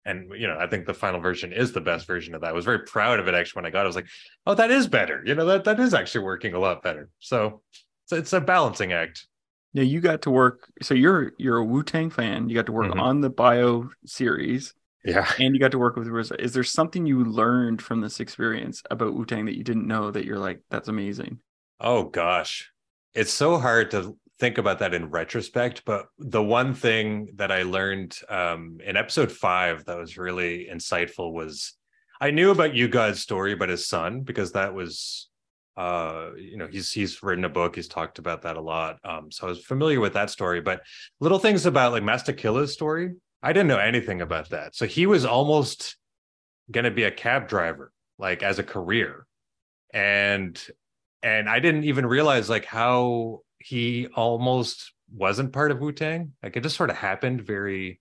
and 0.05 0.31
you 0.37 0.47
know 0.47 0.57
i 0.59 0.67
think 0.67 0.85
the 0.85 0.93
final 0.93 1.19
version 1.19 1.53
is 1.53 1.71
the 1.71 1.81
best 1.81 2.05
version 2.07 2.35
of 2.35 2.41
that 2.41 2.49
i 2.49 2.53
was 2.53 2.65
very 2.65 2.79
proud 2.79 3.19
of 3.19 3.27
it 3.27 3.33
actually 3.33 3.59
when 3.59 3.65
i 3.65 3.69
got 3.69 3.81
it 3.81 3.83
i 3.83 3.87
was 3.87 3.95
like 3.95 4.07
oh 4.45 4.53
that 4.53 4.71
is 4.71 4.87
better 4.87 5.23
you 5.25 5.35
know 5.35 5.45
that 5.45 5.63
that 5.63 5.79
is 5.79 5.93
actually 5.93 6.23
working 6.23 6.53
a 6.53 6.59
lot 6.59 6.83
better 6.83 7.09
so 7.19 7.61
so 8.05 8.15
it's 8.17 8.33
a 8.33 8.41
balancing 8.41 8.93
act 8.93 9.27
yeah, 9.73 9.83
you 9.83 10.01
got 10.01 10.21
to 10.23 10.31
work. 10.31 10.71
So 10.81 10.93
you're 10.93 11.33
you're 11.37 11.57
a 11.57 11.65
Wu 11.65 11.83
Tang 11.83 12.09
fan. 12.09 12.47
You 12.47 12.55
got 12.55 12.67
to 12.67 12.71
work 12.71 12.91
mm-hmm. 12.91 12.99
on 12.99 13.21
the 13.21 13.29
Bio 13.29 13.89
series. 14.05 14.73
Yeah, 15.03 15.29
and 15.39 15.53
you 15.53 15.59
got 15.59 15.71
to 15.71 15.79
work 15.79 15.97
with 15.97 16.07
RZA. 16.07 16.39
Is 16.39 16.53
there 16.53 16.63
something 16.63 17.05
you 17.05 17.25
learned 17.25 17.81
from 17.81 17.99
this 17.99 18.19
experience 18.19 18.83
about 18.89 19.15
Wu 19.15 19.25
Tang 19.25 19.45
that 19.45 19.57
you 19.57 19.63
didn't 19.63 19.87
know 19.87 20.11
that 20.11 20.25
you're 20.25 20.39
like, 20.39 20.61
that's 20.69 20.87
amazing? 20.87 21.39
Oh 21.79 22.03
gosh, 22.03 22.71
it's 23.13 23.33
so 23.33 23.57
hard 23.57 23.91
to 23.91 24.15
think 24.43 24.57
about 24.57 24.79
that 24.79 24.93
in 24.93 25.09
retrospect. 25.09 25.83
But 25.85 26.07
the 26.19 26.43
one 26.43 26.73
thing 26.73 27.29
that 27.35 27.49
I 27.49 27.63
learned 27.63 28.17
um, 28.27 28.79
in 28.85 28.97
episode 28.97 29.31
five 29.31 29.85
that 29.85 29.97
was 29.97 30.17
really 30.17 30.67
insightful 30.69 31.31
was 31.31 31.75
I 32.19 32.31
knew 32.31 32.51
about 32.51 32.75
U-God's 32.75 33.21
story 33.21 33.53
about 33.53 33.69
his 33.69 33.87
son 33.87 34.21
because 34.21 34.51
that 34.51 34.73
was 34.73 35.29
uh 35.75 36.29
you 36.37 36.57
know 36.57 36.67
he's 36.67 36.91
he's 36.91 37.23
written 37.23 37.45
a 37.45 37.49
book 37.49 37.75
he's 37.75 37.87
talked 37.87 38.19
about 38.19 38.43
that 38.43 38.57
a 38.57 38.61
lot 38.61 38.99
um 39.03 39.31
so 39.31 39.47
i 39.47 39.49
was 39.49 39.65
familiar 39.65 39.99
with 39.99 40.13
that 40.13 40.29
story 40.29 40.61
but 40.61 40.83
little 41.19 41.39
things 41.39 41.65
about 41.65 41.91
like 41.91 42.03
Masta 42.03 42.31
Killa's 42.31 42.71
story 42.71 43.13
i 43.41 43.51
didn't 43.51 43.69
know 43.69 43.79
anything 43.79 44.21
about 44.21 44.51
that 44.51 44.75
so 44.75 44.85
he 44.85 45.07
was 45.07 45.25
almost 45.25 45.97
going 46.69 46.83
to 46.83 46.91
be 46.91 47.05
a 47.05 47.09
cab 47.09 47.47
driver 47.47 47.91
like 48.19 48.43
as 48.43 48.59
a 48.59 48.63
career 48.63 49.25
and 49.91 50.61
and 51.23 51.49
i 51.49 51.59
didn't 51.59 51.85
even 51.85 52.05
realize 52.05 52.51
like 52.51 52.65
how 52.65 53.41
he 53.63 54.07
almost 54.15 54.91
wasn't 55.13 55.53
part 55.53 55.71
of 55.71 55.79
Wu 55.79 55.91
Tang. 55.91 56.33
Like 56.41 56.55
it 56.57 56.63
just 56.63 56.75
sort 56.77 56.89
of 56.89 56.95
happened 56.97 57.41
very 57.41 57.99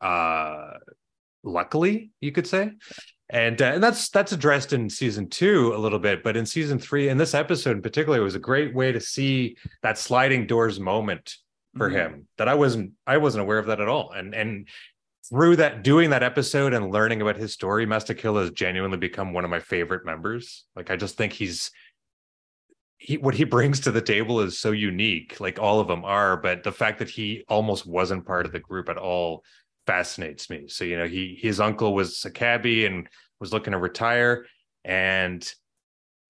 uh 0.00 0.74
luckily, 1.42 2.10
you 2.20 2.32
could 2.32 2.46
say. 2.46 2.72
And, 3.30 3.60
uh, 3.60 3.66
and 3.74 3.82
that's 3.82 4.08
that's 4.08 4.32
addressed 4.32 4.72
in 4.72 4.88
season 4.88 5.28
two 5.28 5.74
a 5.74 5.78
little 5.78 5.98
bit, 5.98 6.22
but 6.22 6.36
in 6.36 6.46
season 6.46 6.78
three, 6.78 7.08
in 7.10 7.18
this 7.18 7.34
episode 7.34 7.76
in 7.76 7.82
particular, 7.82 8.18
it 8.18 8.22
was 8.22 8.34
a 8.34 8.38
great 8.40 8.74
way 8.74 8.90
to 8.90 9.00
see 9.00 9.56
that 9.82 9.98
sliding 9.98 10.46
doors 10.46 10.80
moment 10.80 11.34
for 11.76 11.90
Mhm. 11.90 11.92
him 11.92 12.28
that 12.38 12.48
I 12.48 12.54
wasn't 12.54 12.92
I 13.06 13.18
wasn't 13.18 13.42
aware 13.42 13.58
of 13.58 13.66
that 13.66 13.80
at 13.80 13.88
all. 13.88 14.12
And 14.12 14.34
and 14.34 14.68
through 15.28 15.56
that 15.56 15.82
doing 15.84 16.08
that 16.10 16.22
episode 16.22 16.72
and 16.72 16.90
learning 16.90 17.20
about 17.20 17.36
his 17.36 17.52
story, 17.52 17.84
Masta 17.84 18.14
Killa 18.14 18.40
has 18.40 18.50
genuinely 18.52 18.96
become 18.96 19.34
one 19.34 19.44
of 19.44 19.50
my 19.50 19.60
favorite 19.60 20.06
members. 20.06 20.64
Like 20.74 20.90
I 20.90 20.96
just 20.96 21.18
think 21.18 21.34
he's 21.34 21.70
he 22.98 23.16
what 23.16 23.34
he 23.34 23.44
brings 23.44 23.80
to 23.80 23.92
the 23.92 24.02
table 24.02 24.40
is 24.40 24.58
so 24.58 24.72
unique, 24.72 25.40
like 25.40 25.58
all 25.58 25.80
of 25.80 25.88
them 25.88 26.04
are, 26.04 26.36
but 26.36 26.64
the 26.64 26.72
fact 26.72 26.98
that 26.98 27.08
he 27.08 27.44
almost 27.48 27.86
wasn't 27.86 28.26
part 28.26 28.44
of 28.44 28.52
the 28.52 28.58
group 28.58 28.88
at 28.88 28.98
all 28.98 29.44
fascinates 29.86 30.50
me. 30.50 30.66
So, 30.68 30.84
you 30.84 30.98
know, 30.98 31.06
he 31.06 31.38
his 31.40 31.60
uncle 31.60 31.94
was 31.94 32.24
a 32.24 32.30
cabbie 32.30 32.86
and 32.86 33.08
was 33.40 33.52
looking 33.52 33.72
to 33.72 33.78
retire. 33.78 34.46
And 34.84 35.48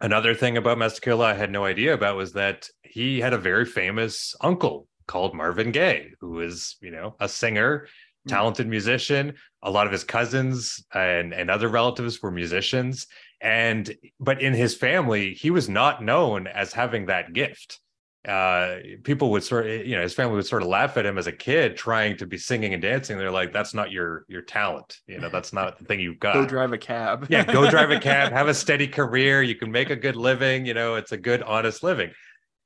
another 0.00 0.34
thing 0.34 0.58
about 0.58 0.78
Masta 0.78 1.00
Killa 1.00 1.26
I 1.26 1.34
had 1.34 1.50
no 1.50 1.64
idea 1.64 1.94
about 1.94 2.16
was 2.16 2.34
that 2.34 2.68
he 2.82 3.20
had 3.20 3.32
a 3.32 3.38
very 3.38 3.64
famous 3.64 4.34
uncle 4.40 4.86
called 5.06 5.34
Marvin 5.34 5.72
Gaye, 5.72 6.10
who 6.20 6.40
is, 6.40 6.76
you 6.82 6.90
know, 6.90 7.16
a 7.18 7.28
singer, 7.28 7.88
talented 8.26 8.66
musician. 8.66 9.34
A 9.62 9.70
lot 9.70 9.86
of 9.86 9.92
his 9.92 10.04
cousins 10.04 10.84
and, 10.94 11.32
and 11.32 11.50
other 11.50 11.68
relatives 11.68 12.22
were 12.22 12.30
musicians. 12.30 13.06
And 13.40 13.94
but 14.18 14.42
in 14.42 14.52
his 14.54 14.74
family, 14.74 15.34
he 15.34 15.50
was 15.50 15.68
not 15.68 16.02
known 16.02 16.46
as 16.46 16.72
having 16.72 17.06
that 17.06 17.32
gift. 17.32 17.80
Uh, 18.26 18.78
people 19.04 19.30
would 19.30 19.44
sort 19.44 19.66
of, 19.66 19.86
you 19.86 19.94
know, 19.96 20.02
his 20.02 20.12
family 20.12 20.34
would 20.34 20.44
sort 20.44 20.60
of 20.62 20.68
laugh 20.68 20.96
at 20.96 21.06
him 21.06 21.16
as 21.16 21.28
a 21.28 21.32
kid 21.32 21.76
trying 21.76 22.16
to 22.16 22.26
be 22.26 22.36
singing 22.36 22.74
and 22.74 22.82
dancing. 22.82 23.16
They're 23.16 23.30
like, 23.30 23.52
that's 23.52 23.74
not 23.74 23.92
your 23.92 24.24
your 24.28 24.42
talent. 24.42 24.98
You 25.06 25.20
know, 25.20 25.28
that's 25.28 25.52
not 25.52 25.78
the 25.78 25.84
thing 25.84 26.00
you've 26.00 26.18
got 26.18 26.34
Go 26.34 26.44
drive 26.44 26.72
a 26.72 26.78
cab. 26.78 27.26
yeah 27.30 27.44
go 27.44 27.70
drive 27.70 27.90
a 27.92 28.00
cab 28.10 28.32
have 28.32 28.48
a 28.48 28.54
steady 28.54 28.88
career 28.88 29.42
you 29.42 29.54
can 29.54 29.70
make 29.70 29.90
a 29.90 29.96
good 29.96 30.16
living 30.16 30.66
you 30.66 30.74
know 30.74 30.96
it's 30.96 31.12
a 31.12 31.16
good 31.16 31.42
honest 31.42 31.82
living 31.82 32.10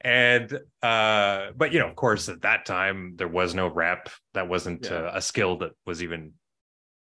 and 0.04 0.58
uh 0.82 1.48
but 1.56 1.72
you 1.72 1.78
know 1.78 1.88
of 1.88 1.96
course 1.96 2.28
at 2.28 2.42
that 2.42 2.66
time 2.66 3.14
there 3.16 3.28
was 3.28 3.54
no 3.54 3.68
rap. 3.68 4.08
That 4.34 4.48
wasn't 4.48 4.86
Yeah. 4.86 4.96
uh, 4.96 5.12
a 5.14 5.22
skill 5.22 5.56
that 5.58 5.72
was 5.86 6.02
even 6.02 6.32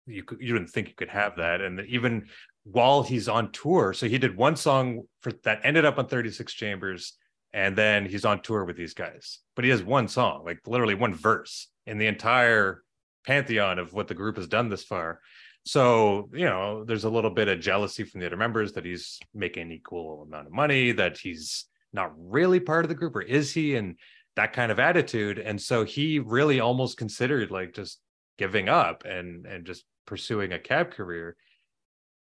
you 0.06 0.22
could 0.22 0.40
you 0.40 0.52
didn't 0.52 0.68
think 0.70 0.88
you 0.88 0.94
could 0.94 1.08
have 1.08 1.36
that. 1.36 1.60
And 1.60 1.80
even 1.88 2.28
while 2.64 3.02
he's 3.02 3.28
on 3.28 3.52
tour 3.52 3.92
so 3.92 4.06
he 4.08 4.18
did 4.18 4.36
one 4.36 4.56
song 4.56 5.02
for 5.20 5.32
that 5.44 5.60
ended 5.64 5.84
up 5.84 5.98
on 5.98 6.06
36 6.06 6.52
chambers 6.52 7.14
and 7.52 7.76
then 7.76 8.06
he's 8.06 8.24
on 8.24 8.42
tour 8.42 8.64
with 8.64 8.76
these 8.76 8.94
guys. 8.94 9.40
But 9.56 9.64
he 9.64 9.70
has 9.70 9.82
one 9.82 10.08
song 10.08 10.44
like 10.44 10.60
literally 10.66 10.94
one 10.94 11.14
verse 11.14 11.68
in 11.86 11.98
the 11.98 12.06
entire 12.06 12.82
pantheon 13.26 13.78
of 13.78 13.92
what 13.92 14.06
the 14.08 14.14
group 14.14 14.36
has 14.36 14.46
done 14.46 14.68
this 14.68 14.84
far. 14.84 15.20
So 15.66 16.28
you 16.32 16.44
know 16.44 16.84
there's 16.84 17.04
a 17.04 17.10
little 17.10 17.30
bit 17.30 17.48
of 17.48 17.60
jealousy 17.60 18.04
from 18.04 18.20
the 18.20 18.26
other 18.26 18.36
members 18.36 18.72
that 18.74 18.84
he's 18.84 19.18
making 19.34 19.72
equal 19.72 20.22
amount 20.22 20.46
of 20.46 20.52
money 20.52 20.92
that 20.92 21.16
he's 21.18 21.64
not 21.94 22.12
really 22.16 22.60
part 22.60 22.84
of 22.84 22.88
the 22.90 22.94
group 22.94 23.16
or 23.16 23.22
is 23.22 23.54
he? 23.54 23.76
And 23.76 23.96
that 24.36 24.52
kind 24.52 24.72
of 24.72 24.80
attitude. 24.80 25.38
And 25.38 25.60
so 25.60 25.84
he 25.84 26.18
really 26.18 26.60
almost 26.60 26.96
considered 26.98 27.50
like 27.50 27.72
just 27.72 28.00
giving 28.36 28.68
up 28.68 29.04
and 29.04 29.46
and 29.46 29.64
just 29.64 29.84
pursuing 30.06 30.52
a 30.52 30.58
cab 30.58 30.90
career. 30.90 31.36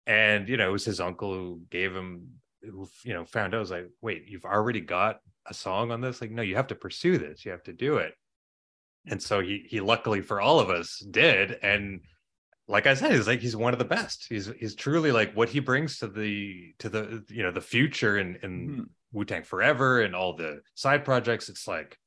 And 0.05 0.47
you 0.47 0.55
know 0.57 0.69
it 0.69 0.71
was 0.71 0.85
his 0.85 1.01
uncle 1.01 1.33
who 1.33 1.61
gave 1.69 1.93
him 1.93 2.39
who 2.61 2.87
you 3.03 3.13
know 3.13 3.25
found 3.25 3.53
out. 3.53 3.59
Was 3.59 3.71
like 3.71 3.89
wait 4.01 4.23
you've 4.27 4.45
already 4.45 4.79
got 4.81 5.19
a 5.45 5.53
song 5.53 5.91
on 5.91 6.01
this? 6.01 6.21
Like 6.21 6.31
no 6.31 6.41
you 6.41 6.55
have 6.55 6.67
to 6.67 6.75
pursue 6.75 7.17
this. 7.17 7.45
You 7.45 7.51
have 7.51 7.63
to 7.63 7.73
do 7.73 7.97
it. 7.97 8.13
And 9.05 9.21
so 9.21 9.41
he 9.41 9.65
he 9.67 9.81
luckily 9.81 10.21
for 10.21 10.39
all 10.39 10.59
of 10.59 10.69
us 10.69 10.99
did. 11.11 11.59
And 11.61 12.01
like 12.69 12.87
I 12.87 12.93
said, 12.95 13.11
he's 13.13 13.27
like 13.27 13.41
he's 13.41 13.55
one 13.55 13.73
of 13.73 13.79
the 13.79 13.85
best. 13.85 14.27
He's 14.29 14.49
he's 14.59 14.75
truly 14.75 15.11
like 15.11 15.33
what 15.33 15.49
he 15.49 15.59
brings 15.59 15.99
to 15.99 16.07
the 16.07 16.73
to 16.79 16.89
the 16.89 17.23
you 17.29 17.43
know 17.43 17.51
the 17.51 17.61
future 17.61 18.17
and 18.17 18.37
and 18.43 18.69
Mhm. 18.69 18.85
Wu 19.11 19.25
Tang 19.25 19.43
Forever 19.43 20.01
and 20.01 20.15
all 20.15 20.35
the 20.35 20.61
side 20.75 21.05
projects. 21.05 21.49
It's 21.49 21.67
like 21.67 21.97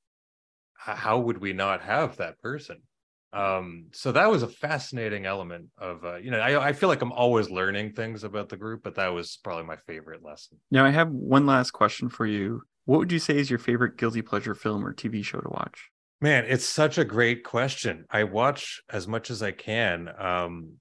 how 0.74 1.18
would 1.18 1.38
we 1.38 1.52
not 1.52 1.82
have 1.82 2.16
that 2.16 2.40
person? 2.40 2.82
Um, 3.32 3.86
so 3.92 4.10
that 4.12 4.30
was 4.30 4.42
a 4.42 4.48
fascinating 4.48 5.24
element 5.24 5.66
of 5.78 6.04
uh, 6.04 6.16
you 6.16 6.30
know 6.30 6.40
I 6.40 6.68
I 6.68 6.72
feel 6.72 6.88
like 6.88 7.02
I'm 7.02 7.12
always 7.12 7.48
learning 7.48 7.92
things 7.92 8.24
about 8.24 8.48
the 8.48 8.56
group, 8.56 8.82
but 8.82 8.96
that 8.96 9.08
was 9.08 9.38
probably 9.42 9.64
my 9.64 9.76
favorite 9.76 10.24
lesson. 10.24 10.58
Now 10.70 10.84
I 10.84 10.90
have 10.90 11.10
one 11.10 11.46
last 11.46 11.70
question 11.70 12.08
for 12.08 12.26
you. 12.26 12.62
What 12.86 12.98
would 12.98 13.12
you 13.12 13.20
say 13.20 13.36
is 13.36 13.48
your 13.50 13.58
favorite 13.60 13.96
guilty 13.98 14.22
pleasure 14.22 14.54
film 14.54 14.84
or 14.84 14.92
TV 14.92 15.24
show 15.24 15.38
to 15.38 15.48
watch? 15.48 15.90
Man, 16.20 16.44
it's 16.46 16.68
such 16.68 16.98
a 16.98 17.04
great 17.04 17.44
question. 17.44 18.04
I 18.10 18.24
watch 18.24 18.82
as 18.90 19.06
much 19.06 19.30
as 19.30 19.42
I 19.42 19.52
can. 19.52 20.10
Um, 20.18 20.72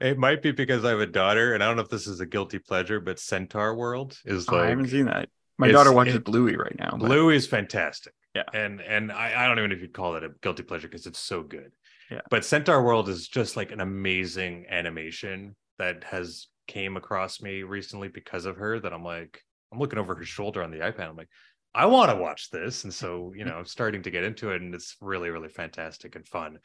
it 0.00 0.18
might 0.18 0.42
be 0.42 0.50
because 0.50 0.84
I 0.84 0.90
have 0.90 1.00
a 1.00 1.06
daughter, 1.06 1.54
and 1.54 1.62
I 1.62 1.68
don't 1.68 1.76
know 1.76 1.82
if 1.82 1.88
this 1.88 2.08
is 2.08 2.20
a 2.20 2.26
guilty 2.26 2.58
pleasure, 2.58 2.98
but 2.98 3.20
Centaur 3.20 3.76
World 3.76 4.18
is 4.24 4.48
Oh, 4.48 4.56
like 4.56 4.64
I 4.64 4.68
haven't 4.70 4.88
seen 4.88 5.06
that. 5.06 5.28
My 5.62 5.68
it's- 5.68 5.78
daughter 5.78 5.94
watches 5.94 6.16
it- 6.16 6.24
Bluey 6.24 6.56
right 6.56 6.76
now. 6.78 6.90
but- 6.90 7.06
Blue 7.06 7.30
is 7.30 7.46
fantastic. 7.46 8.12
Yeah. 8.34 8.44
And 8.54 8.80
and 8.80 9.12
I, 9.12 9.44
I 9.44 9.46
don't 9.46 9.58
even 9.58 9.70
know 9.70 9.76
if 9.76 9.82
you'd 9.82 9.92
call 9.92 10.16
it 10.16 10.24
a 10.24 10.30
guilty 10.42 10.62
pleasure 10.62 10.88
because 10.88 11.06
it's 11.06 11.18
so 11.18 11.42
good. 11.42 11.72
Yeah. 12.10 12.20
But 12.30 12.44
Centaur 12.44 12.82
World 12.82 13.08
is 13.08 13.28
just 13.28 13.56
like 13.56 13.72
an 13.72 13.80
amazing 13.80 14.66
animation 14.68 15.54
that 15.78 16.04
has 16.04 16.48
came 16.68 16.96
across 16.96 17.40
me 17.42 17.62
recently 17.62 18.08
because 18.08 18.46
of 18.46 18.56
her 18.56 18.78
that 18.80 18.92
I'm 18.92 19.04
like, 19.04 19.42
I'm 19.72 19.78
looking 19.78 19.98
over 19.98 20.14
her 20.14 20.24
shoulder 20.24 20.62
on 20.62 20.70
the 20.70 20.78
iPad. 20.78 21.08
I'm 21.08 21.16
like, 21.16 21.28
I 21.74 21.86
want 21.86 22.10
to 22.10 22.16
watch 22.16 22.50
this. 22.50 22.84
And 22.84 22.92
so, 22.92 23.32
you 23.34 23.44
know, 23.44 23.54
I'm 23.56 23.64
starting 23.66 24.02
to 24.02 24.10
get 24.10 24.24
into 24.24 24.50
it 24.50 24.60
and 24.62 24.74
it's 24.74 24.96
really, 25.00 25.30
really 25.30 25.48
fantastic 25.48 26.14
and 26.16 26.26
fun. 26.26 26.58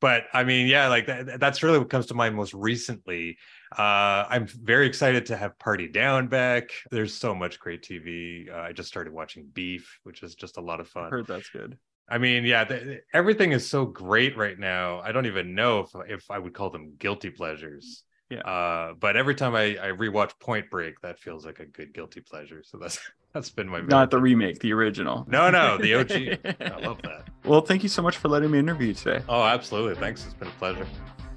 But 0.00 0.24
I 0.32 0.44
mean, 0.44 0.66
yeah, 0.66 0.88
like 0.88 1.06
that, 1.06 1.40
that's 1.40 1.62
really 1.62 1.78
what 1.78 1.90
comes 1.90 2.06
to 2.06 2.14
mind 2.14 2.34
most 2.34 2.54
recently. 2.54 3.36
Uh, 3.76 4.24
I'm 4.28 4.46
very 4.46 4.86
excited 4.86 5.26
to 5.26 5.36
have 5.36 5.58
Party 5.58 5.88
Down 5.88 6.28
back. 6.28 6.70
There's 6.90 7.14
so 7.14 7.34
much 7.34 7.60
great 7.60 7.82
TV. 7.82 8.48
Uh, 8.50 8.60
I 8.60 8.72
just 8.72 8.88
started 8.88 9.12
watching 9.12 9.46
Beef, 9.52 10.00
which 10.04 10.22
is 10.22 10.34
just 10.34 10.56
a 10.56 10.60
lot 10.60 10.80
of 10.80 10.88
fun. 10.88 11.10
heard 11.10 11.26
that's 11.26 11.50
good. 11.50 11.78
I 12.08 12.18
mean, 12.18 12.44
yeah, 12.44 12.64
th- 12.64 13.02
everything 13.14 13.52
is 13.52 13.68
so 13.68 13.84
great 13.84 14.36
right 14.36 14.58
now. 14.58 15.00
I 15.00 15.12
don't 15.12 15.26
even 15.26 15.54
know 15.54 15.80
if 15.80 15.90
if 16.08 16.30
I 16.30 16.38
would 16.38 16.54
call 16.54 16.70
them 16.70 16.94
guilty 16.98 17.30
pleasures. 17.30 18.02
Yeah. 18.30 18.40
Uh, 18.40 18.94
but 18.94 19.16
every 19.16 19.34
time 19.34 19.54
I 19.54 19.76
I 19.76 19.92
rewatch 19.92 20.32
Point 20.40 20.70
Break, 20.70 21.00
that 21.02 21.18
feels 21.18 21.44
like 21.44 21.60
a 21.60 21.66
good 21.66 21.92
guilty 21.92 22.20
pleasure. 22.20 22.62
So 22.64 22.78
that's 22.78 22.98
that's 23.32 23.50
been 23.50 23.68
my 23.68 23.80
Not 23.80 24.10
the 24.10 24.18
remake, 24.18 24.58
the 24.60 24.72
original. 24.72 25.24
no 25.28 25.50
no 25.50 25.78
the 25.78 25.94
OG. 25.94 26.10
I 26.60 26.86
love 26.86 27.00
that. 27.02 27.28
Well, 27.44 27.60
thank 27.62 27.82
you 27.82 27.88
so 27.88 28.02
much 28.02 28.16
for 28.16 28.28
letting 28.28 28.50
me 28.50 28.58
interview 28.58 28.88
you 28.88 28.94
today. 28.94 29.24
Oh, 29.28 29.42
absolutely. 29.42 29.94
Thanks. 29.96 30.24
It's 30.24 30.34
been 30.34 30.48
a 30.48 30.52
pleasure. 30.52 30.86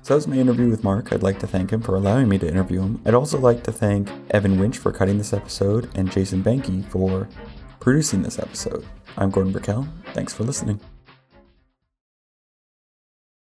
So 0.02 0.14
that 0.14 0.16
was 0.16 0.28
my 0.28 0.36
interview 0.36 0.70
with 0.70 0.84
Marc. 0.84 1.14
I'd 1.14 1.24
like 1.24 1.40
to 1.40 1.48
thank 1.48 1.72
him 1.72 1.82
for 1.82 1.96
allowing 1.96 2.28
me 2.28 2.38
to 2.40 2.48
interview 2.48 2.82
him. 2.82 3.02
I'd 3.06 3.14
also 3.14 3.40
like 3.40 3.64
to 3.64 3.72
thank 3.72 4.10
Evan 4.32 4.60
Winch 4.60 4.78
for 4.78 4.92
cutting 4.92 5.18
this 5.18 5.32
episode 5.32 5.90
and 5.96 6.12
Jason 6.12 6.44
Banky 6.44 6.84
for 6.90 7.30
producing 7.80 8.22
this 8.22 8.38
episode. 8.38 8.86
I'm 9.18 9.30
Gordon 9.30 9.54
Brickell. 9.54 9.88
Thanks 10.14 10.34
for 10.34 10.44
listening. 10.44 10.82